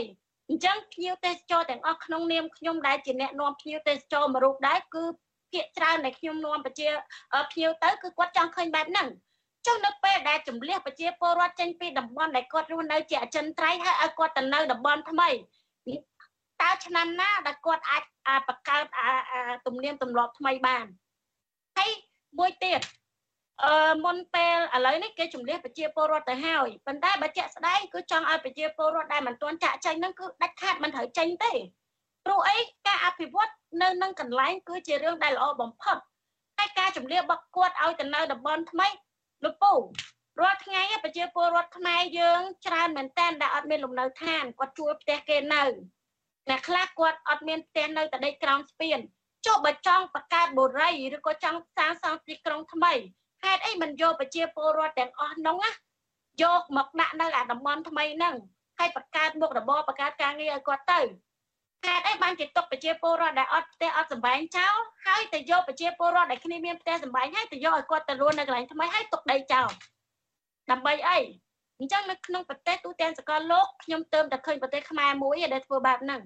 [0.49, 5.05] អញ្ចឹងភ្ញៀវទេសចរទាំងអស់ក្នុងនាមខ្ញុំដែលជាអ្នកនាំភ្ញៀវទេសចរមួយរូបដែរគឺ
[5.53, 6.89] ភាកច្រើនដែលខ្ញុំនាំប្រជា
[7.53, 9.09] ភ្ញៀវទៅគឺគាត់ចង់ឃើញបែបហ្នឹង
[9.67, 15.29] ចុះនៅពេលដែលជំលះប្រជាពលរដ្ឋចេញពីតំបន់ដែលគាត់រស់នៅជាអចិន្ត្រៃយ៍ហើយឲ្យគាត់ទៅនៅតំបន់ថ្មី
[16.63, 18.03] តើឆ្នាំណាដែលគាត់អាច
[18.49, 18.85] បង្កើត
[19.67, 20.87] ទំនៀមទម្លាប់ថ្មីបាន
[21.79, 21.91] ហើយ
[22.39, 22.81] មួយទៀត
[23.65, 31.53] អឺមុនពេលឥឡូវនេះគេជំនះប្រជាពលរដ្ឋទៅហើយប៉ុន្តែបើជាក់ស្ដែងគឺចង់ឲ្យប្រជាពលរដ្ឋដែលមិនទាន់ចាក់ចេញហ្នឹងគឺដាច់ខាតមិនត្រូវចេញទេ
[32.25, 33.53] ព្រោះអីការអភិវឌ្ឍ
[33.83, 35.97] នៅនឹងកន្លែងគឺជារឿងដែលល្អបំផុត
[36.59, 38.89] ហើយការជំនះបកគាត់ឲ្យទៅនៅតំបន់ថ្មី
[39.45, 39.73] លោកពូ
[40.41, 45.63] រាល់ថ្ងៃប្រជាពលរដ្ឋខ្មែរយើងច្រើនមែនតើដែលអត់មានលំនៅឋានគាត់ជួលផ្ទះគេនៅ
[46.49, 48.99] អ្នកខ្លះគាត់អត់មានផ្ទះនៅតែដេកក្រោមស្ពាន
[49.47, 52.93] ចុះបើចង់បង្កើតបុរីឬក៏ចង់សាងសង់ទីក្រុងថ្មី
[53.45, 55.71] ហេតុអីមិនយកប្រជាពលរដ្ឋទាំងអស់នោះណា
[56.43, 58.35] យកមកដាក់នៅអាតំបន់ថ្មីហ្នឹង
[58.79, 61.01] ហើយបង្កើតមុខរបរបង្កើតការងារឲ្យគាត់ទៅ
[61.85, 64.77] ហេតុអីបានជាទុកប្រជាពលរដ្ឋដែលអត់ផ្ទះអត់សម្បែងចោល
[65.07, 69.69] ហើយទៅយកប្រជាពលរដ្ឋដែលគ្នាមានផ្ទះសម្បែងហើយទៅយកឲ្យគាត់ទៅរស់នៅកន្លែងថ្មីហើយទុកដីចោល
[70.71, 71.19] ដើម្បីអី
[71.79, 76.21] អញ្ចឹងនៅក្នុងប្រទេសទូទាំងសកលលោកខ្ញុំទើបតែឃើញប្រទេសខ្មែរមួយដែលធ្វើបែបហ្នឹង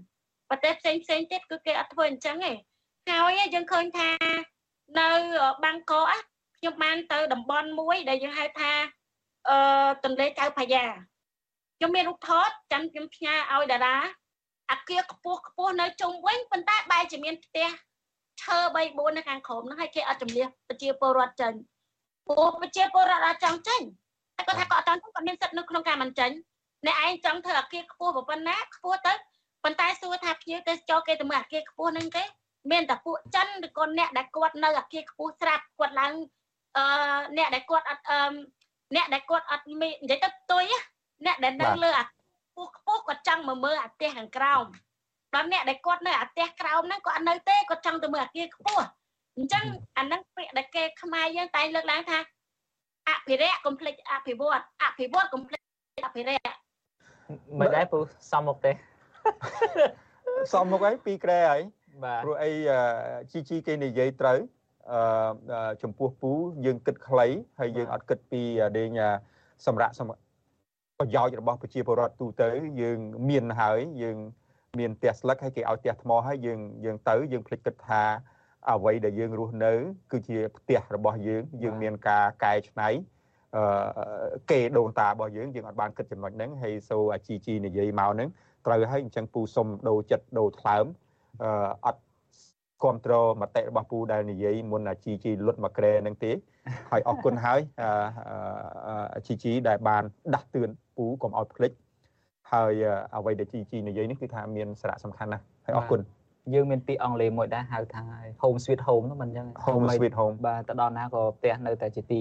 [0.50, 2.52] ប្រទេសផ្សេងផ្សេងទៀតគឺគេអត់ធ្វើអញ្ចឹងទេ
[3.08, 4.08] ហើយយើងឃើញថា
[4.98, 5.08] នៅ
[5.64, 6.10] បាងកក
[6.58, 8.72] ខ្ញុំបានទៅតំបន់មួយ ដែលយើងហៅថា
[9.48, 10.84] អឺទន្លេកៅផាយ៉ា
[11.76, 13.96] ខ្ញុំមានរូបថតចាំខ្ញុំផ្ញើឲ្យតារា
[14.70, 17.68] អាគារខ្ពស់ខ្ពស់នៅជុំវិញប៉ុន្តែបែរជាមានផ្ទះ
[18.42, 21.52] ឈើ3 4នៅខាងក្រោមហ្នឹងហើយគេអត់ចម្លៀសប្រជាពលរដ្ឋចេញ
[22.26, 23.82] ព្រោះប្រជាពលរដ្ឋអត់ចង់ចេញ
[24.36, 26.30] តែគាត់ថាគាត់អត់ចង់គាត់មានសិទ្ធិនៅក្នុងការមិនចេញ
[26.86, 29.12] អ្នកឯងចង់ធ្វើអាគារខ្ពស់ប៉ុណ្ណាខ្ពស់ទៅ
[29.64, 32.24] ប៉ុន្តែសួរថាភ្ញៀវទេសចរគេទៅមើលអាគារខ្ពស់ហ្នឹងទេ
[32.70, 36.12] មានតែពួកចិនឬក៏អ្នកដែលគាត់នៅអាគារខ្ពស់ស្រាប់គាត់ឡើង
[36.76, 36.84] អឺ
[37.36, 38.18] អ្នកដែលគាត់អត់អឺ
[38.94, 40.64] អ្នកដែលគាត់អត់មាននិយាយទៅផ្ទុយ
[41.26, 44.64] អ្នកដែលនៅលើអាខ្ពស់ខ្ពស់គាត់ចង់មកមើលអាផ្ទះខាងក្រោម
[45.34, 48.84] ដល់អ្នកដែលគាត់នៅអាផ្ទះក្រោមហ្នឹងគាត់អត់នៅទេគាត់ចង់ទៅមើលអាគារខ្ពស់
[49.36, 49.64] អញ្ចឹង
[49.98, 52.18] អាហ្នឹងពាក្យដែលគេខ្មែរយើងតែលើកឡើងថា
[53.08, 55.60] អភិរក្សកុំភ្លេចអភិវឌ្ឍអភិវឌ្ឍកុំភ្លេច
[56.06, 56.56] អភិរក្ស
[57.60, 57.98] មិនដែរពូ
[58.30, 58.72] សំមុខទេ
[60.52, 61.85] សំមុខអីពីក្រែហើយបាទ
[62.24, 62.50] ព្រោះអី
[63.30, 64.38] ជីជីគេនិយាយត្រូវ
[64.92, 66.32] អឺចំពោះពូ
[66.64, 67.26] យើងគិតខ្លី
[67.60, 68.42] ហើយយើងអត់គិតពី
[68.78, 68.98] ដេញ
[69.66, 69.92] សម្រាប់
[70.98, 72.48] ប្រយោជន៍របស់ប្រជាពលរដ្ឋទូទៅ
[72.80, 74.16] យើងមានហើយយើង
[74.78, 78.02] មានផ្ទះស្លឹកហើយគេឲ្យផ្ទះថ្មហើយយើងយើងទៅយើងភ្លេចគិតថា
[78.70, 79.72] អ្វីដែលយើងរស់នៅ
[80.12, 82.88] គឺជាផ្ទះរបស់យើង យើងមានការកែច្នៃ
[83.56, 83.64] អឺ
[84.50, 88.28] គេដូនតារបស់យើងយើងអត់បានគិតចំណុចហ្នឹងហើយសូអាជីជីនិយាយមកហ្នឹង
[88.66, 90.86] ត្រូវហើយអញ្ចឹងពូសុំដូរចិត្តដូរថ្លើម
[91.44, 91.50] អឺ
[91.86, 92.00] អត់
[92.82, 96.32] គ្រប់គ្រងមតិរបស់ពូដែលនិយាយមុនអាជីជីលុតមកក្រែនឹងទេ
[96.90, 97.60] ហើយអរគុណហើយ
[99.14, 100.02] អាជីជីដែលបាន
[100.34, 101.72] ដាស់តឿនពូកុំឲ្យភ្លេច
[102.52, 102.72] ហើយ
[103.16, 106.00] អ្វីដែលជីជីនិយាយនេះគឺថាមានសារៈសំខាន់ណាស់ហើយអរគុណ
[106.54, 108.04] យើងមានពាក្យអង់គ្លេសមួយដែរហៅថា
[108.42, 112.20] home sweet home នោះមិនអញ្ចឹង home sweet home បាទទៅដល់ណាក៏ផ្ទះនៅតែជាទី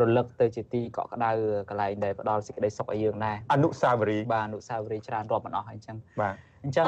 [0.00, 1.30] រលឹកទៅជាទីកក់ក្ដៅ
[1.68, 6.34] កន្លែងដែលផ្ដល់សេចក្តីសុខឲ្យយើងដែរអនុស្សាវរីយ៍បាទអនុស្សាវរីយ៍ច្រើនរាប់មិនអស់ហើយអញ្ចឹងបាទ
[6.64, 6.86] អញ្ចឹង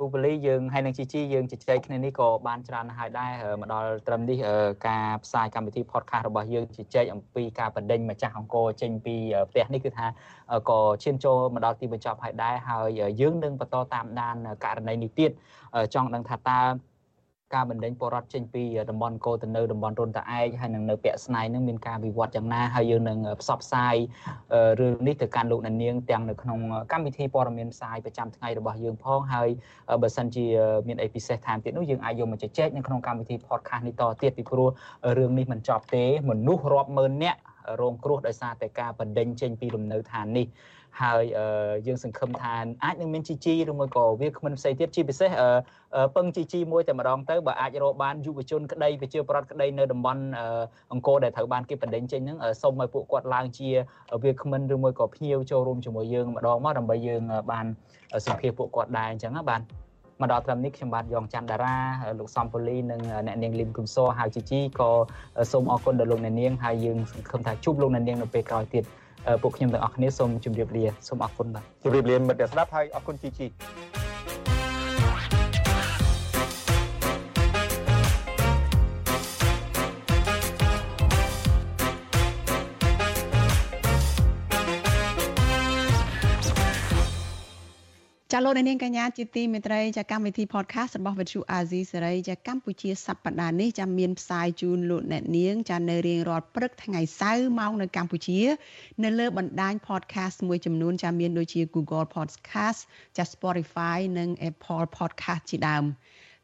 [0.04, 4.38] ូបលីយើងហើយនឹងជីជីយើងជជែកគ្នានេះក៏បានច្រើនហើយដែរមកដល់ត្រឹមនេះ
[4.86, 9.16] ការផ្សាយកម្មវិធី podcast របស់យើងជជែកអំពីការបណ្ដេញម្ចាស់អង្គរចេញពី
[9.50, 10.06] ផ្ទះនេះគឺថា
[10.70, 12.88] ក៏ឈានចូលមកដល់ទីបញ្ចប់ហើយដែរហើយ
[13.20, 15.30] យើងនឹងបន្តតាមដានករណីនេះទៀត
[15.94, 16.60] ចង់ដឹងថាតើ
[17.54, 23.94] ការបណ្ដេញពលរដ្ឋចេញពីតំបន់កោទៅនៅតំបន់រុនតាឯកហើយនឹងនៅពាក់ស្នៃនឹងមានការវិវត្តយ៉ាងណាហើយយើងនឹងផ្សព្វផ្សាយ
[24.80, 26.58] រឿងនេះទៅកាន់លោកអ្នកនាងទាំងនៅក្នុង
[26.92, 29.48] កម្មវិធីព័ត៌មានផ្សាយប្រចាំថ្ងៃរបស់យើងផងហើយ
[30.02, 30.46] បើសិនជា
[30.88, 34.68] មានអីពិសេសថែមទៀតនោះយើងអាចយកមកជជែកនៅក្នុងកម្មវិធី podcast នេះតទៀតពីព្រោះ
[35.18, 37.40] រឿងនេះមិនចប់ទេមនុស្សរាប់ម៉ឺននាក់
[37.80, 40.46] រងគ្រោះដោយសារតែការបណ្ដេញចេញពីលំនៅឋាននេះ
[41.02, 41.22] ហើយ
[41.86, 45.30] យើងសង្ឃឹមថាអាចនឹងមានជីជីឬមួយក៏វាគ្មិនផ្សេងទៀតជាពិសេស
[46.16, 50.22] ពឹងជីជីមួយតែម្ដងទៅបើអាចរកបានយុវជនក្តីប្រជាប្រដ្ឋក្តីនៅតំបន់
[50.92, 53.68] អង្គរដែលត្រូវបានគេបណ្ដេញចេញហ្នឹងសូមឲ្យពួកគាត់ឡើងជា
[54.22, 57.66] វាគ្មិនឬមួយក៏ភ្ញៀវចូលរួមជាមួយយើងម្ដងមកដើម្បីយើងបាន
[58.26, 59.60] សម្ភាសពួកគាត់ដែរអញ្ចឹងណាបាទ
[60.20, 61.76] មកដល់ត្រឹមនេះខ្ញុំបាទយ៉ងច័ន្ទតារា
[62.18, 64.90] លោកសំពូលីនិងអ្នកនាងលឹមគុំសហៅជីជីក៏
[65.52, 68.84] សូមអរគុណដល់លោកអ្នកនាងហើយយើងសង្ឃឹមថាជួបលោកអ្នកនាងនៅពេលក្រោយទៀត
[69.42, 73.46] ពួកខ្ញុំទាំងអស់គ្នាសូមជម្រាបលាសូមអរគុណបាទជម្រាបលាមិត្តអ្នកស្ដាប់ហើយអរគុណជីជី
[88.38, 98.40] ចាលោកនាងកញ្ញាជាទីមេត្រីចាកម្មវិធី podcast របស់ Vuthu Azizi សេរីចាកម្ពុជាសប្តាហ៍នេះចាមានផ្សាយជូនលោកអ្នកនាងចានៅរៀងរាល់ព្រឹកថ្ងៃសៅរ៍ម៉ោងនៅកម្ពុជា
[99.04, 102.80] នៅលើបណ្ដាញ podcast មួយចំនួនចាមានដូចជា Google Podcast
[103.16, 105.84] ចា Spotify និង Apple Podcast ជាដើម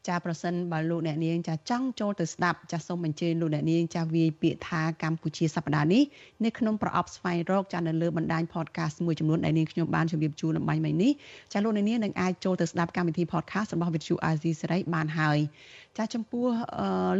[0.07, 6.03] ចាប្រសិនបើលោកអ្នកនាងចាចង់ចូលទៅស្ដាប់ចាសូមអញ្ជើញលោកអ្នកនាងចាវាយពាក្យថាកម្ពុជាសប្តាហ៍នេះ
[6.45, 11.11] នៅក្នុងប្រអប់ស្វែងរកចានៅលើបណ្ដាញ podcast មួយចំនួនដែលនាងខ្ញុំបានជម្រាបជូនអំបញ្ញមិញនេះ
[11.53, 15.37] ចាលោកអ្នកនាងនឹងអាចចូលទៅស្ដាប់កម្មវិធី podcast របស់ Vithu Azizi សេរីបានហើយ
[15.99, 16.45] ចាចំពោះ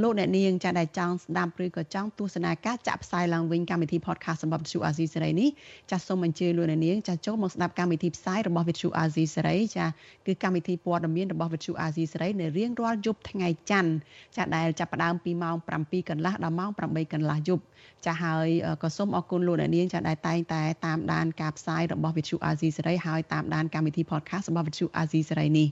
[0.02, 5.50] លោកអ្នកនាងចាដែលចង់ស្ដាប់ឬក៏ចង់ទស្សនាការចាក់ផ្សាយឡើងវិញកម្មវិធី podcast សម្រាប់ Vithu Azizi សេរីនេះ
[5.92, 9.86] ចាសូមអញ្ជើញលោកអ្នកនាងចាចូលមកស្ដាប់កម្មវិធីផ្សាយរបស់ Vithu Azizi សេរីចា
[10.26, 13.92] គឺកម្មវិធីព័ត៌មានរបស់ Vithu Azizi សេរីនៅរៀងរាល់យប់ថ្ងៃច័ន្ទ
[14.38, 17.64] ចាដែលចាប់ផ្ដើមពីម៉ោង7កន្លះដល់ម៉ោង8កន្លះយប់
[18.06, 18.48] ចាហើយ
[18.84, 25.70] ក៏សូមអរគុណលោកអ្នកនាងចាដែលតែងតែតាមដានការផ្សាយរបស់ Vithu Azizi សេរីហើយតាមដានកម្មវិធី podcast របស់ Vithu Azizi សេរីនេះ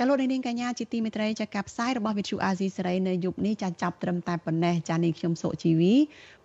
[0.00, 5.94] ចាលោកនាងកញ្ញាជាទីមេត្រីចាការផ្សាយរបស់វិទ្យុអាស៊ីសេរីនៅយប់នេះចាចាប់ត្រឹមតែប៉ុណ្ណេះចានាងខ្ញុំសុជីវី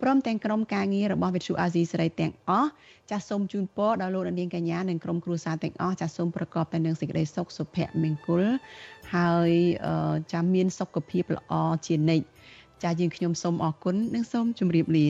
[0.01, 2.69] ព្រមទាំងក្រុមការងាររបស់វិទ្យុអាស៊ីសេរីទាំងអស់
[3.11, 8.43] ចាសូមជូនពរដល់លោកនាងកញ្ញានិងក្រុមគ្រួសារទាំងអស់ចាសូមប្រកបតែនឹងសេចក្តីសុខសុភមង្គល
[9.15, 9.51] ហើយ
[10.33, 11.53] ចាមានសុខភាពល្អ
[11.87, 12.25] ជានិច្ច
[12.83, 15.07] ចាយើងខ្ញុំសូមអរគុណនិងសូមជម្រាបលា